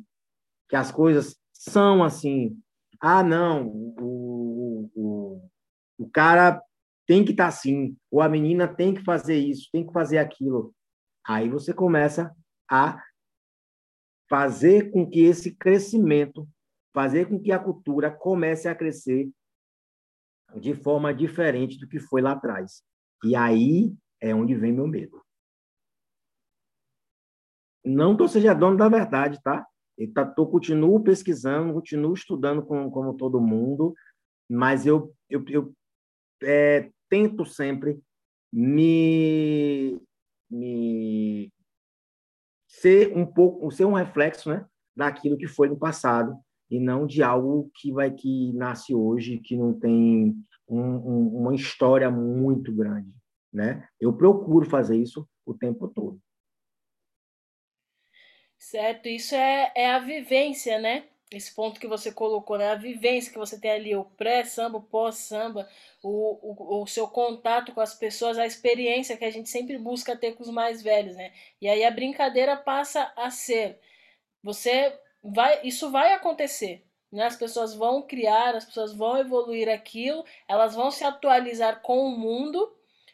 [0.70, 2.58] que as coisas são assim,
[3.02, 5.50] ah, não, o, o,
[5.98, 6.62] o cara
[7.06, 10.18] tem que estar tá assim, ou a menina tem que fazer isso, tem que fazer
[10.18, 10.74] aquilo.
[11.28, 12.34] Aí você começa
[12.70, 13.02] a
[14.30, 16.48] fazer com que esse crescimento,
[16.94, 19.30] fazer com que a cultura comece a crescer
[20.56, 22.84] de forma diferente do que foi lá atrás.
[23.24, 25.22] E aí é onde vem meu medo.
[27.84, 29.66] Não que eu seja dono da verdade, tá?
[29.98, 33.94] Eu tá, tô, continuo pesquisando, continuo estudando como, todo mundo,
[34.50, 35.74] mas eu, eu, eu
[36.44, 38.02] é, tento sempre
[38.52, 40.02] me,
[40.50, 41.52] me
[42.82, 44.66] ser um pouco, ser um reflexo, né,
[44.96, 46.38] daquilo que foi no passado
[46.70, 50.36] e não de algo que vai que nasce hoje, que não tem
[50.68, 53.12] um, um, uma história muito grande,
[53.52, 53.88] né?
[54.00, 56.20] Eu procuro fazer isso o tempo todo.
[58.58, 61.08] Certo, isso é, é a vivência, né?
[61.32, 62.72] Esse ponto que você colocou, né?
[62.72, 65.70] A vivência que você tem ali, o pré-samba, o pós-samba,
[66.02, 70.18] o, o, o seu contato com as pessoas, a experiência que a gente sempre busca
[70.18, 71.32] ter com os mais velhos, né?
[71.62, 73.80] E aí a brincadeira passa a ser.
[74.42, 75.62] Você vai.
[75.64, 76.84] Isso vai acontecer.
[77.12, 77.24] Né?
[77.24, 82.18] As pessoas vão criar, as pessoas vão evoluir aquilo, elas vão se atualizar com o
[82.18, 82.72] mundo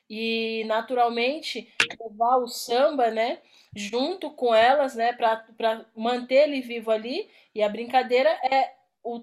[0.09, 3.39] e naturalmente levar o samba, né?
[3.75, 5.13] Junto com elas, né?
[5.13, 7.29] Para manter ele vivo ali.
[7.53, 9.21] E a brincadeira é o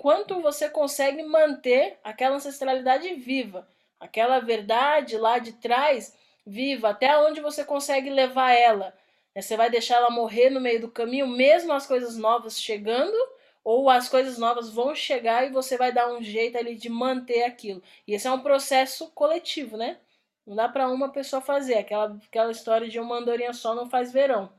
[0.00, 3.66] quanto você consegue manter aquela ancestralidade viva,
[3.98, 6.14] aquela verdade lá de trás
[6.46, 8.94] viva, até onde você consegue levar ela.
[9.34, 9.40] Né?
[9.40, 13.16] Você vai deixar ela morrer no meio do caminho, mesmo as coisas novas chegando,
[13.64, 17.44] ou as coisas novas vão chegar e você vai dar um jeito ali de manter
[17.44, 17.82] aquilo.
[18.06, 19.98] E esse é um processo coletivo, né?
[20.46, 21.74] Não dá para uma pessoa fazer.
[21.74, 24.52] Aquela, aquela história de uma andorinha só não faz verão.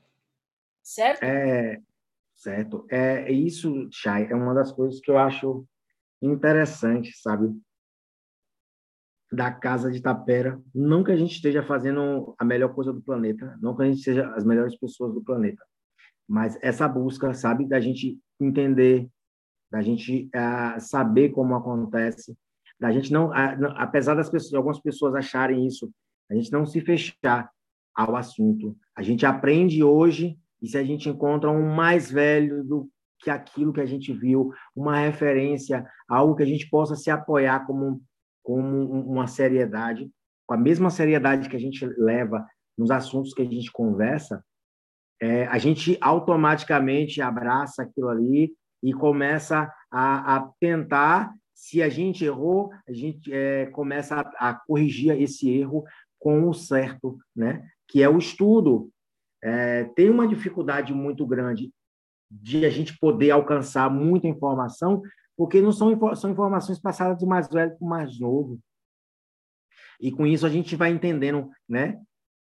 [0.82, 1.24] Certo?
[1.24, 1.82] É,
[2.36, 2.86] certo.
[2.90, 5.66] É, isso, Chay, é uma das coisas que eu acho
[6.22, 7.54] interessante, sabe?
[9.32, 10.62] Da Casa de Tapera.
[10.74, 14.02] Não que a gente esteja fazendo a melhor coisa do planeta, não que a gente
[14.02, 15.64] seja as melhores pessoas do planeta,
[16.28, 19.10] mas essa busca, sabe, da gente entender,
[19.72, 22.38] da gente uh, saber como acontece,
[22.84, 23.32] da gente não,
[23.78, 25.90] apesar das pessoas, algumas pessoas acharem isso,
[26.30, 27.50] a gente não se fechar
[27.96, 28.76] ao assunto.
[28.94, 33.72] A gente aprende hoje e se a gente encontra um mais velho do que aquilo
[33.72, 38.02] que a gente viu, uma referência, algo que a gente possa se apoiar como,
[38.44, 40.12] como uma seriedade,
[40.46, 42.46] com a mesma seriedade que a gente leva
[42.78, 44.44] nos assuntos que a gente conversa,
[45.22, 52.26] é, a gente automaticamente abraça aquilo ali e começa a, a tentar, se a gente
[52.26, 55.86] errou, a gente é, começa a, a, corrigir esse erro
[56.20, 57.66] com o certo, né?
[57.88, 58.92] que é o estudo,
[59.42, 61.72] é, tem uma dificuldade muito grande
[62.30, 65.02] de a gente poder alcançar muita informação,
[65.38, 68.60] porque não são, são informações passadas de mais velho para mais novo.
[70.02, 71.98] E com isso a gente vai entendendo né,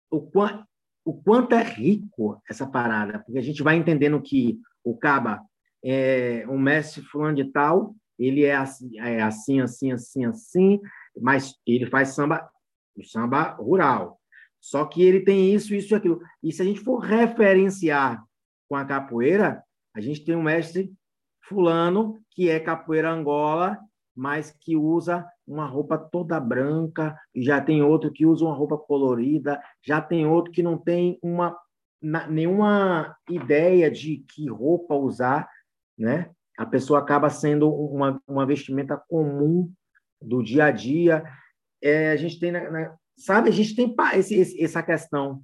[0.09, 0.65] o, quanto,
[1.05, 5.45] o quanto é rico essa parada, porque a gente vai entendendo que o Caba
[5.85, 10.81] é um mestre fulano de tal, ele é assim, é assim, assim, assim, assim,
[11.21, 12.51] mas ele faz samba,
[13.05, 14.19] samba rural.
[14.61, 16.21] Só que ele tem isso, isso e aquilo.
[16.43, 18.23] E se a gente for referenciar
[18.69, 19.63] com a capoeira,
[19.95, 20.93] a gente tem um mestre
[21.43, 23.79] fulano que é capoeira Angola,
[24.15, 29.63] mas que usa uma roupa toda branca, já tem outro que usa uma roupa colorida,
[29.83, 31.57] já tem outro que não tem uma
[32.01, 35.49] nenhuma ideia de que roupa usar,
[35.97, 36.31] né?
[36.59, 39.73] A pessoa acaba sendo uma, uma vestimenta comum
[40.21, 41.23] do dia a dia.
[41.81, 42.53] É, a gente tem,
[43.17, 45.41] sabe, a gente tem esse, esse, essa questão.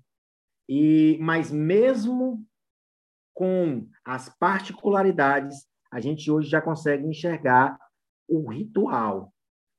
[0.68, 2.44] E mas mesmo
[3.32, 7.78] com as particularidades, a gente hoje já consegue enxergar
[8.28, 9.32] o ritual,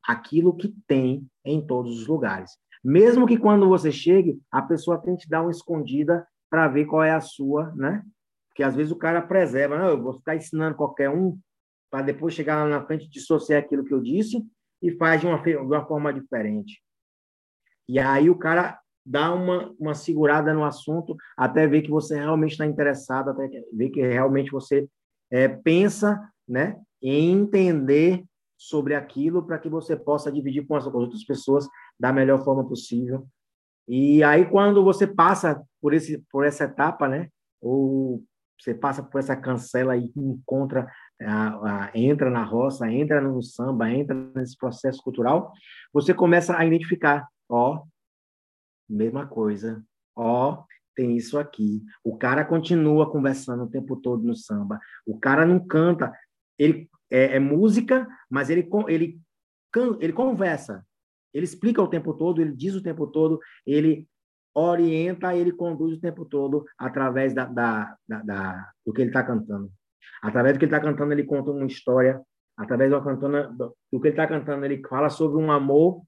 [0.08, 2.52] aquilo que tem em todos os lugares.
[2.82, 7.12] Mesmo que quando você chegue, a pessoa tente dar uma escondida para ver qual é
[7.12, 8.02] a sua, né?
[8.56, 11.38] Porque às vezes o cara preserva, não, eu vou ficar ensinando qualquer um
[11.92, 14.42] para depois chegar lá na frente dissociar aquilo que eu disse
[14.82, 16.82] e faz de uma, de uma forma diferente.
[17.86, 22.52] E aí o cara dá uma, uma segurada no assunto até ver que você realmente
[22.52, 24.88] está interessado, até ver que realmente você
[25.30, 28.24] é, pensa né, em entender
[28.58, 31.68] sobre aquilo para que você possa dividir com as outras pessoas
[32.00, 33.28] da melhor forma possível.
[33.86, 37.30] E aí quando você passa por esse por essa etapa, né,
[38.60, 40.92] você passa por essa cancela e encontra
[41.22, 45.52] a, a, entra na roça, entra no samba, entra nesse processo cultural,
[45.94, 47.84] você começa a identificar, ó,
[48.90, 49.84] mesma coisa,
[50.16, 50.64] ó,
[50.96, 51.84] tem isso aqui.
[52.04, 54.80] O cara continua conversando o tempo todo no samba.
[55.06, 56.14] O cara não canta,
[56.58, 59.20] ele é, é música, mas ele ele
[60.00, 60.86] ele conversa.
[61.34, 64.08] Ele explica o tempo todo, ele diz o tempo todo, ele
[64.56, 69.22] orienta, ele conduz o tempo todo através da, da, da, da do que ele está
[69.22, 69.70] cantando.
[70.22, 72.22] Através do que ele está cantando, ele conta uma história.
[72.58, 76.02] Através do, do que ele está cantando, ele fala sobre um amor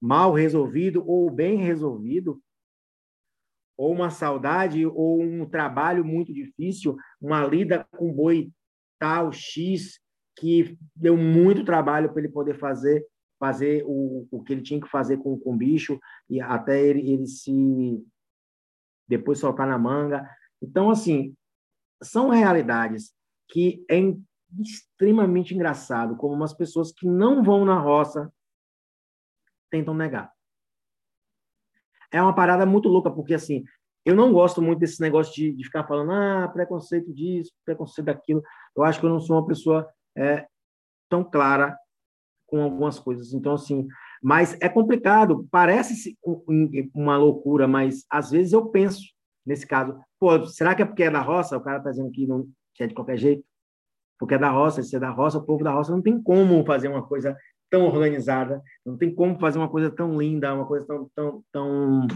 [0.00, 2.40] mal resolvido ou bem resolvido,
[3.76, 8.52] ou uma saudade, ou um trabalho muito difícil, uma lida com boi
[8.98, 9.98] tal X
[10.38, 13.06] que deu muito trabalho para ele poder fazer
[13.40, 15.98] fazer o, o que ele tinha que fazer com, com o bicho
[16.28, 18.06] e até ele, ele se
[19.08, 20.28] depois soltar na manga.
[20.62, 21.34] Então, assim,
[22.02, 23.12] são realidades
[23.48, 23.96] que é
[24.60, 28.30] extremamente engraçado como umas pessoas que não vão na roça
[29.70, 30.30] tentam negar.
[32.12, 33.64] É uma parada muito louca, porque assim,
[34.04, 38.42] eu não gosto muito desse negócio de, de ficar falando, ah, preconceito disso, preconceito daquilo.
[38.76, 40.46] Eu acho que eu não sou uma pessoa é,
[41.08, 41.78] tão clara
[42.50, 43.32] com algumas coisas.
[43.32, 43.86] Então, assim,
[44.20, 46.18] mas é complicado, parece
[46.92, 49.00] uma loucura, mas às vezes eu penso
[49.46, 51.56] nesse caso, pô, será que é porque é da roça?
[51.56, 53.44] O cara está dizendo que, não, que é de qualquer jeito?
[54.18, 56.64] Porque é da roça, se é da roça, o povo da roça não tem como
[56.66, 57.34] fazer uma coisa
[57.70, 62.06] tão organizada, não tem como fazer uma coisa tão linda, uma coisa tão, tão, tão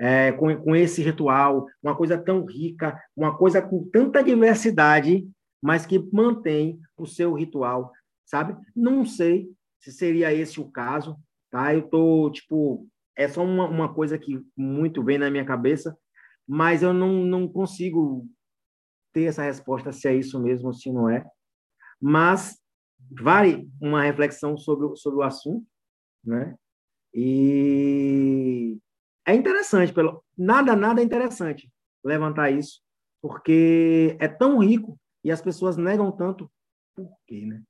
[0.00, 5.28] é, com, com esse ritual, uma coisa tão rica, uma coisa com tanta diversidade,
[5.60, 7.92] mas que mantém o seu ritual,
[8.24, 8.56] sabe?
[8.74, 9.50] Não sei
[9.82, 11.18] se seria esse o caso,
[11.50, 11.74] tá?
[11.74, 15.96] Eu tô, tipo, é só uma, uma coisa que muito vem na minha cabeça,
[16.46, 18.26] mas eu não, não consigo
[19.12, 21.28] ter essa resposta se é isso mesmo ou se não é.
[22.00, 22.58] Mas
[23.10, 25.66] vale uma reflexão sobre, sobre o assunto,
[26.24, 26.56] né?
[27.12, 28.78] E
[29.26, 31.70] é interessante, pelo nada, nada é interessante
[32.04, 32.80] levantar isso,
[33.20, 36.50] porque é tão rico e as pessoas negam tanto.
[36.94, 37.62] Por quê, né?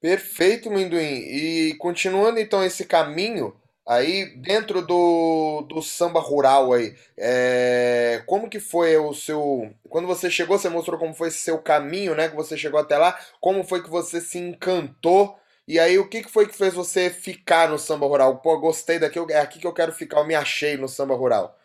[0.00, 0.98] Perfeito, Minduim.
[1.02, 3.54] E continuando então esse caminho,
[3.86, 9.70] aí dentro do, do samba rural aí, é, como que foi o seu...
[9.90, 12.28] Quando você chegou, você mostrou como foi esse seu caminho, né?
[12.28, 13.18] Que você chegou até lá.
[13.40, 15.38] Como foi que você se encantou?
[15.68, 18.38] E aí, o que, que foi que fez você ficar no samba rural?
[18.38, 21.56] Pô, gostei daqui, é aqui que eu quero ficar, eu me achei no samba rural.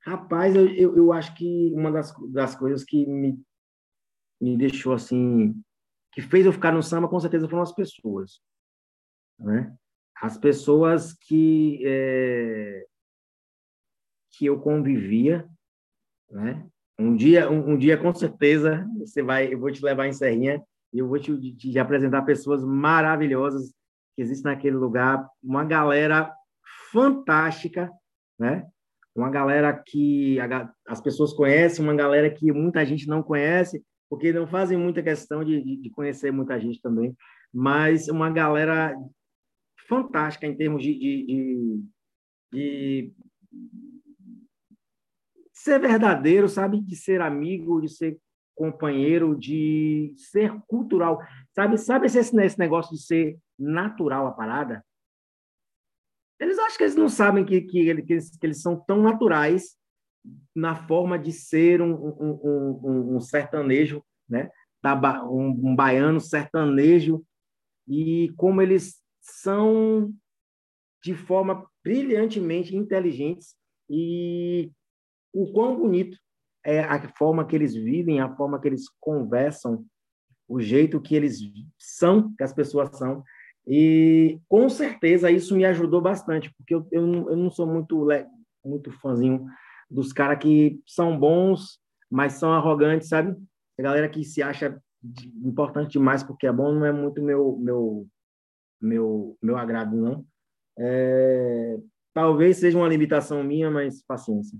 [0.00, 3.40] Rapaz, eu, eu, eu acho que uma das, das coisas que me,
[4.40, 5.54] me deixou assim
[6.16, 8.40] que fez eu ficar no samba, com certeza, foram as pessoas.
[9.38, 9.70] Né?
[10.22, 12.86] As pessoas que, é,
[14.30, 15.46] que eu convivia,
[16.30, 16.66] né?
[16.98, 20.62] Um dia, um, um, dia com certeza, você vai, eu vou te levar em Serrinha
[20.90, 23.74] e eu vou te, te, apresentar pessoas maravilhosas
[24.14, 26.32] que existem naquele lugar, uma galera
[26.90, 27.92] fantástica,
[28.38, 28.66] né?
[29.14, 34.32] Uma galera que a, as pessoas conhecem, uma galera que muita gente não conhece, porque
[34.32, 37.16] não fazem muita questão de, de conhecer muita gente também,
[37.52, 38.94] mas uma galera
[39.88, 41.84] fantástica em termos de, de,
[42.52, 43.12] de,
[45.52, 46.80] ser verdadeiro, sabe?
[46.80, 48.18] De ser amigo, de ser
[48.54, 51.20] companheiro, de ser cultural.
[51.54, 54.84] Sabe, sabe esse, esse negócio de ser natural a parada?
[56.38, 59.76] Eles acham que eles não sabem que, que, eles, que eles são tão naturais
[60.54, 64.50] na forma de ser um, um, um, um sertanejo, né?
[65.28, 67.24] Um, baiano sertanejo
[67.88, 70.12] e como eles são
[71.02, 73.56] de forma brilhantemente inteligentes
[73.90, 74.70] e
[75.32, 76.16] o quão bonito
[76.64, 79.84] é a forma que eles vivem, a forma que eles conversam,
[80.48, 81.38] o jeito que eles
[81.78, 83.22] são, que as pessoas são.
[83.66, 88.06] E com certeza isso me ajudou bastante, porque eu, eu, não, eu não sou muito,
[88.64, 89.46] muito fãzinho
[89.90, 91.80] dos caras que são bons,
[92.10, 93.36] mas são arrogantes, sabe?
[93.78, 94.80] A galera que se acha
[95.44, 98.08] importante demais porque é bom não é muito meu meu
[98.80, 100.26] meu meu agrado não.
[100.78, 101.78] É,
[102.12, 104.58] talvez seja uma limitação minha, mas paciência.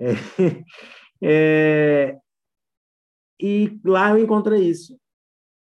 [0.00, 0.12] É,
[1.22, 2.18] é,
[3.40, 4.98] e lá eu encontrei isso.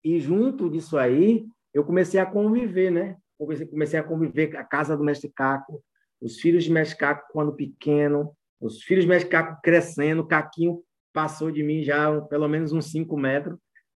[0.05, 3.17] E junto disso aí, eu comecei a conviver, né?
[3.39, 5.83] Comecei, comecei a conviver a casa do mestre Caco,
[6.21, 10.83] os filhos de mestre Caco quando pequeno, os filhos de mestre Caco crescendo, Caquinho
[11.13, 13.59] passou de mim já pelo menos uns 5 metros,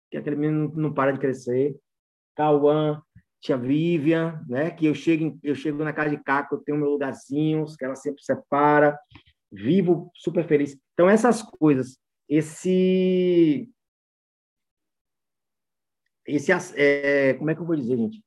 [0.09, 1.75] que aquele menino não para de crescer.
[2.35, 3.01] Cauã,
[3.41, 4.69] tia Vivian, né?
[4.71, 7.95] Que eu chego, eu chego na casa de Caco, eu tenho meu lugarzinho, que ela
[7.95, 8.97] sempre separa,
[9.51, 10.77] vivo super feliz.
[10.93, 11.97] Então essas coisas,
[12.29, 13.69] esse
[16.25, 18.21] esse é, como é que eu vou dizer, gente?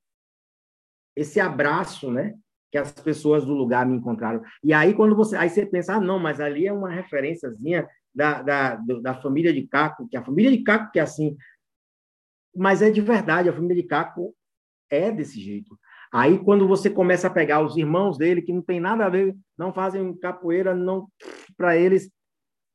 [1.14, 2.34] Esse abraço, né?
[2.70, 4.42] Que as pessoas do lugar me encontraram.
[4.62, 8.42] E aí quando você, aí você pensa, ah, não, mas ali é uma referênciazinha da,
[8.42, 11.36] da, da família de Caco, que a família de Caco que é assim,
[12.54, 14.34] mas é de verdade, a família de Caco
[14.90, 15.78] é desse jeito.
[16.12, 19.36] Aí, quando você começa a pegar os irmãos dele, que não tem nada a ver,
[19.56, 21.06] não fazem capoeira, não
[21.56, 22.10] para eles,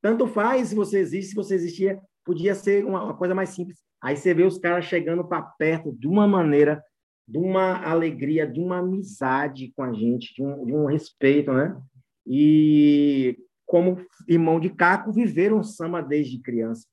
[0.01, 3.77] tanto faz se você existe, se você existia, podia ser uma, uma coisa mais simples.
[4.01, 6.81] Aí você vê os caras chegando para perto de uma maneira,
[7.27, 11.79] de uma alegria, de uma amizade com a gente, de um, de um respeito, né?
[12.25, 16.87] E como irmão de Caco, viveram samba desde criança.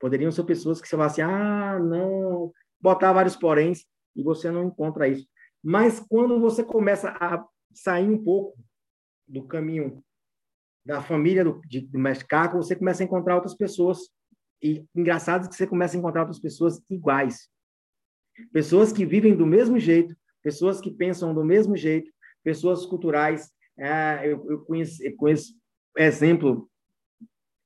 [0.00, 3.84] Poderiam ser pessoas que você fala assim, ah, não, botar vários poréns,
[4.16, 5.26] e você não encontra isso.
[5.62, 8.58] Mas quando você começa a sair um pouco
[9.26, 10.02] do caminho
[10.84, 13.98] da família do, de, do mestre Caco, você começa a encontrar outras pessoas.
[14.62, 17.48] E engraçado que você começa a encontrar outras pessoas iguais.
[18.52, 22.10] Pessoas que vivem do mesmo jeito, pessoas que pensam do mesmo jeito,
[22.42, 23.50] pessoas culturais.
[23.78, 25.54] É, eu, eu, conheço, eu conheço
[25.96, 26.68] exemplo,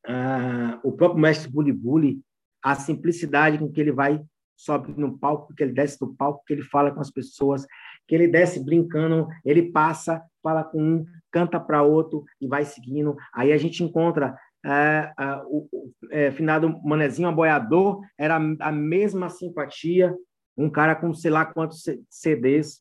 [0.07, 2.20] uh, o próprio mestre Bully Bully,
[2.62, 4.20] a simplicidade com que ele vai,
[4.57, 7.66] sobe no palco, que ele desce do palco, que ele fala com as pessoas,
[8.07, 13.16] que ele desce brincando, ele passa, fala com um, canta para outro e vai seguindo.
[13.35, 20.14] Aí a gente encontra uh, uh, o, é, finado Manezinho Aboiador, era a mesma simpatia,
[20.62, 22.80] um cara com sei lá quantos CDs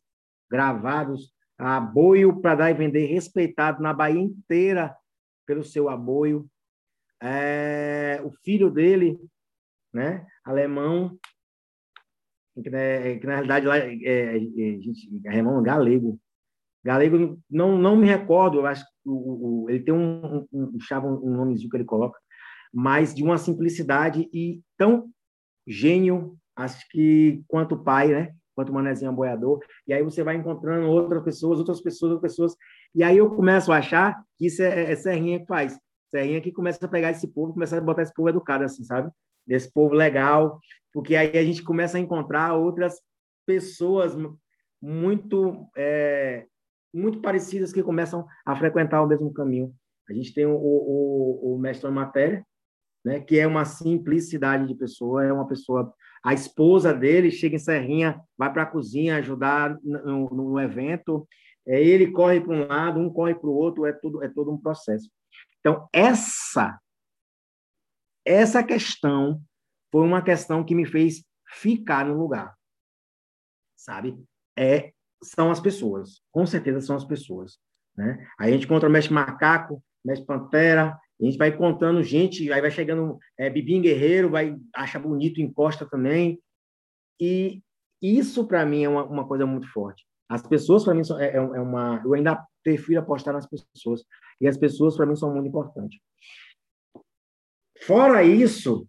[0.49, 4.95] gravados, aboio para dar e vender, respeitado na Bahia inteira
[5.45, 6.47] pelo seu apoio.
[7.21, 9.19] É, o filho dele,
[9.93, 11.17] né, alemão,
[12.61, 16.19] que, né, que na realidade lá é, é, gente, alemão galego.
[16.84, 21.29] Galego, não, não me recordo, eu acho que o, o, ele tem um, um, um,
[21.29, 22.19] um nomezinho que ele coloca,
[22.73, 25.11] mas de uma simplicidade e tão
[25.67, 28.34] gênio, acho que quanto pai, né?
[28.56, 29.60] Quanto manezinho boiador.
[29.88, 32.56] E aí você vai encontrando outras pessoas, outras pessoas, outras pessoas,
[32.93, 35.80] e aí eu começo a achar que isso é, é Serrinha que faz.
[36.10, 39.10] Serrinha que começa a pegar esse povo, começa a botar esse povo educado, assim, sabe?
[39.47, 40.60] Desse povo legal,
[40.93, 43.02] porque aí a gente começa a encontrar outras
[43.45, 44.16] pessoas
[44.82, 46.45] muito é,
[46.93, 49.74] muito parecidas que começam a frequentar o mesmo caminho.
[50.10, 52.45] A gente tem o, o, o mestre matéria,
[53.04, 55.93] né, que é uma simplicidade de pessoa, é uma pessoa.
[56.24, 61.28] A esposa dele chega em Serrinha, vai para a cozinha ajudar no, no evento,
[61.65, 64.57] é, ele corre para um lado, um corre para o outro, é é todo um
[64.57, 65.09] processo.
[65.59, 66.80] Então essa
[68.26, 69.41] essa questão
[69.91, 72.55] foi uma questão que me fez ficar no lugar,
[73.76, 74.17] sabe?
[74.57, 74.93] É
[75.24, 77.59] são as pessoas, com certeza são as pessoas,
[77.95, 78.28] né?
[78.39, 82.72] A gente encontra o mestre macaco, mestre pantera, a gente vai encontrando gente, aí vai
[82.72, 86.39] chegando é, Bibim Guerreiro, vai acha bonito, encosta também,
[87.19, 87.61] e
[88.01, 90.03] isso para mim é uma, uma coisa muito forte.
[90.28, 92.01] As pessoas, para mim, são, é, é, é uma.
[92.05, 94.03] Eu ainda prefiro apostar nas pessoas.
[94.39, 95.99] E as pessoas, para mim, são muito importantes.
[97.84, 98.88] Fora isso,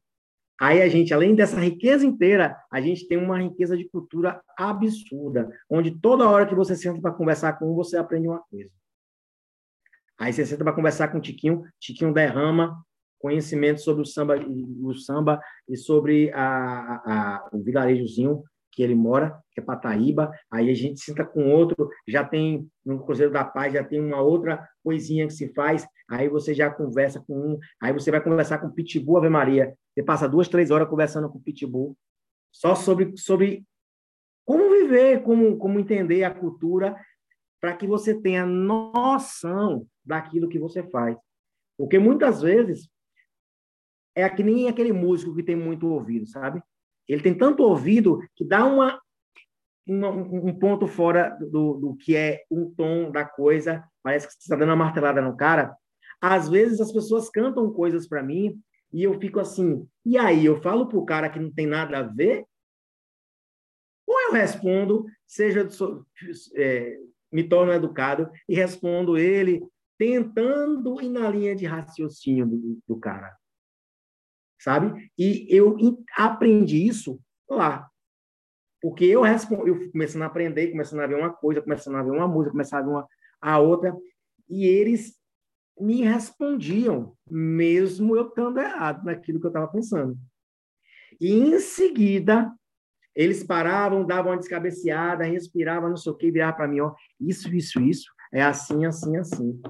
[0.60, 5.50] aí a gente, além dessa riqueza inteira, a gente tem uma riqueza de cultura absurda,
[5.68, 8.70] onde toda hora que você senta para conversar com um, você aprende uma coisa.
[10.18, 12.82] Aí você senta para conversar com o Tiquinho, Tiquinho derrama
[13.18, 18.42] conhecimento sobre o samba, o samba e sobre a, a, o vilarejozinho
[18.72, 23.04] que ele mora, que é Pataíba, aí a gente senta com outro, já tem no
[23.04, 27.20] Cruzeiro da Paz, já tem uma outra coisinha que se faz, aí você já conversa
[27.20, 30.70] com um, aí você vai conversar com o Pitbull Ave Maria, você passa duas, três
[30.70, 31.96] horas conversando com o Pitbull,
[32.50, 33.62] só sobre, sobre
[34.44, 36.96] como viver, como, como entender a cultura,
[37.62, 41.16] para que você tenha noção daquilo que você faz.
[41.78, 42.90] Porque muitas vezes
[44.16, 46.60] é que nem aquele músico que tem muito ouvido, sabe?
[47.08, 49.00] Ele tem tanto ouvido que dá uma,
[49.86, 54.40] uma um ponto fora do, do que é um tom da coisa, parece que você
[54.40, 55.72] está dando uma martelada no cara.
[56.20, 58.60] Às vezes as pessoas cantam coisas para mim
[58.92, 62.02] e eu fico assim, e aí eu falo pro cara que não tem nada a
[62.02, 62.44] ver?
[64.04, 65.68] Ou eu respondo, seja
[66.56, 66.98] é,
[67.32, 69.62] me torno educado e respondo ele
[69.98, 73.36] tentando ir na linha de raciocínio do, do cara
[74.62, 75.10] sabe?
[75.18, 75.76] E eu
[76.16, 77.20] aprendi isso
[77.50, 77.88] lá.
[78.80, 82.10] Porque eu respondo, eu começando a aprender, começando a ver uma coisa, começando a ver
[82.10, 83.08] uma música, começando a ver uma,
[83.40, 83.96] a outra,
[84.48, 85.16] e eles
[85.78, 90.16] me respondiam, mesmo eu estando errado naquilo que eu estava pensando.
[91.20, 92.52] E em seguida,
[93.14, 97.54] eles paravam, davam uma descabeceada, respiravam, não sei o quê, viravam para mim, ó, isso,
[97.54, 99.60] isso, isso, é assim, assim, assim.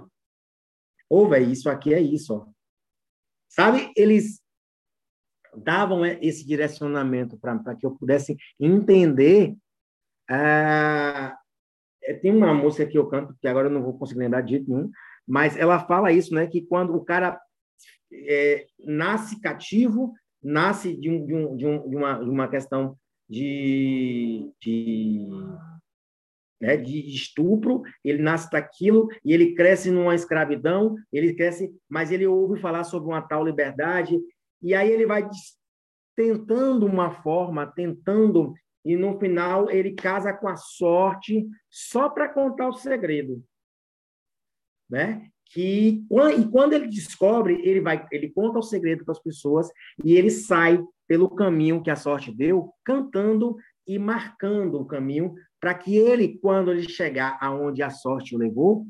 [1.09, 2.47] Ou, velho, isso aqui é isso, ó.
[3.49, 3.93] Sabe?
[3.97, 4.40] Eles
[5.55, 9.55] davam esse direcionamento para que eu pudesse entender.
[10.30, 11.36] Ah,
[12.03, 14.53] é, tem uma música que eu canto, que agora eu não vou conseguir lembrar de
[14.53, 14.90] jeito nenhum,
[15.26, 16.47] mas ela fala isso, né?
[16.47, 17.38] Que quando o cara
[18.11, 22.97] é, nasce cativo, nasce de, um, de, um, de, um, de, uma, de uma questão
[23.28, 25.28] de, de,
[26.60, 32.26] né, de estupro, ele nasce daquilo e ele cresce numa escravidão, ele cresce, mas ele
[32.26, 34.20] ouve falar sobre uma tal liberdade,
[34.62, 35.28] e aí ele vai
[36.14, 38.54] tentando uma forma, tentando,
[38.84, 43.42] e no final ele casa com a sorte só para contar o segredo.
[44.88, 45.28] Né?
[45.46, 46.04] Que,
[46.38, 49.68] e quando ele descobre, ele vai, ele conta o segredo para as pessoas
[50.04, 50.78] e ele sai
[51.12, 56.70] pelo caminho que a sorte deu, cantando e marcando o caminho para que ele, quando
[56.70, 58.86] ele chegar aonde a sorte o levou,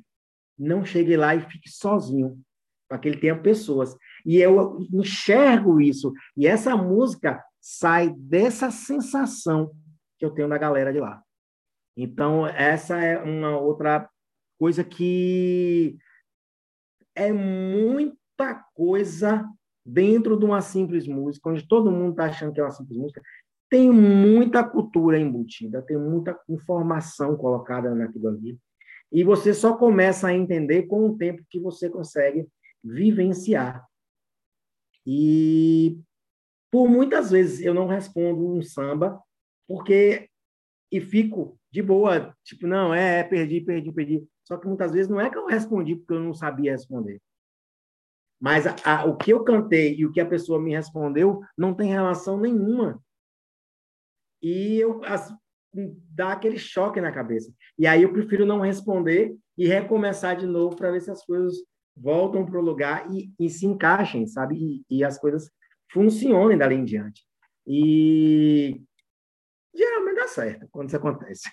[0.57, 2.41] não chegue lá e fique sozinho,
[2.89, 3.97] para que ele tenha pessoas.
[4.25, 6.13] E eu enxergo isso.
[6.37, 9.73] E essa música sai dessa sensação
[10.17, 11.21] que eu tenho da galera de lá.
[11.97, 14.09] Então, essa é uma outra
[14.61, 15.99] coisa que
[17.17, 19.45] é muita coisa
[19.85, 23.23] dentro de uma simples música, onde todo mundo está achando que é uma simples música.
[23.69, 28.59] Tem muita cultura embutida, tem muita informação colocada naquilo ali.
[29.11, 32.47] E você só começa a entender com o tempo que você consegue
[32.83, 33.85] vivenciar.
[35.07, 35.99] E
[36.71, 39.21] por muitas vezes eu não respondo um samba,
[39.67, 40.29] porque
[40.91, 44.29] e fico de boa, tipo, não, é, é, perdi, perdi, perdi.
[44.45, 47.19] Só que muitas vezes não é que eu respondi porque eu não sabia responder.
[48.43, 51.73] Mas a, a, o que eu cantei e o que a pessoa me respondeu não
[51.73, 53.01] tem relação nenhuma.
[54.43, 55.33] E eu as,
[56.11, 57.55] dá aquele choque na cabeça.
[57.79, 61.55] E aí eu prefiro não responder e recomeçar de novo para ver se as coisas
[61.97, 64.57] voltam para o lugar e, e, se encaixem, sabe?
[64.57, 65.49] E, e, as coisas
[65.93, 67.25] funcionem dali em diante.
[67.65, 68.83] E
[70.23, 71.49] dá certo quando isso acontece.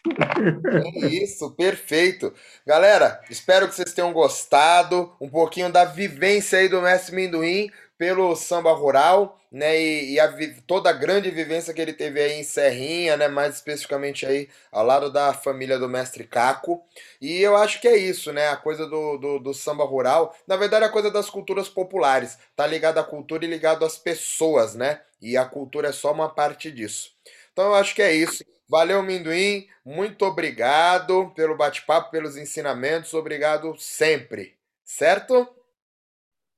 [1.01, 2.33] É isso, perfeito.
[2.65, 8.33] Galera, espero que vocês tenham gostado um pouquinho da vivência aí do Mestre Minduim pelo
[8.33, 10.33] samba rural, né, e, e a,
[10.65, 14.85] toda a grande vivência que ele teve aí em Serrinha, né, mais especificamente aí ao
[14.85, 16.81] lado da família do mestre Caco.
[17.19, 20.55] E eu acho que é isso, né, a coisa do, do, do samba rural, na
[20.55, 25.01] verdade a coisa das culturas populares, tá ligado à cultura e ligado às pessoas, né,
[25.21, 27.11] e a cultura é só uma parte disso.
[27.51, 28.45] Então eu acho que é isso.
[28.69, 35.47] Valeu, Minduim, muito obrigado pelo bate-papo, pelos ensinamentos, obrigado sempre, certo?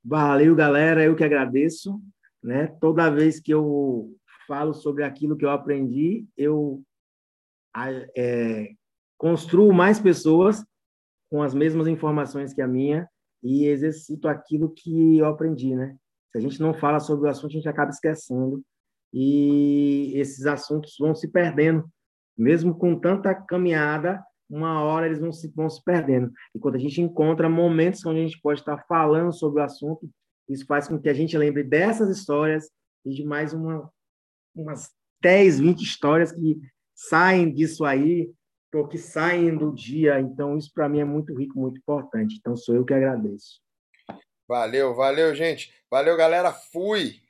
[0.04, 1.06] Valeu, galera.
[1.06, 2.02] Eu que agradeço.
[2.44, 2.68] Né?
[2.82, 4.14] Toda vez que eu
[4.46, 6.84] falo sobre aquilo que eu aprendi, eu
[8.18, 8.74] é,
[9.18, 10.66] construo mais pessoas
[11.30, 13.08] com as mesmas informações que a minha
[13.42, 15.96] e exercito aquilo que eu aprendi, né?
[16.30, 18.62] Se a gente não fala sobre o assunto, a gente acaba esquecendo
[19.14, 21.90] e esses assuntos vão se perdendo,
[22.42, 26.32] mesmo com tanta caminhada, uma hora eles vão se, vão se perdendo.
[26.56, 30.10] E quando a gente encontra momentos onde a gente pode estar falando sobre o assunto,
[30.50, 32.70] isso faz com que a gente lembre dessas histórias
[33.06, 33.90] e de mais uma,
[34.56, 34.90] umas
[35.22, 36.60] 10, 20 histórias que
[36.96, 38.32] saem disso aí,
[38.74, 40.20] ou que saem do dia.
[40.20, 42.38] Então, isso para mim é muito rico, muito importante.
[42.40, 43.62] Então, sou eu que agradeço.
[44.48, 45.72] Valeu, valeu, gente.
[45.90, 46.52] Valeu, galera.
[46.52, 47.22] Fui!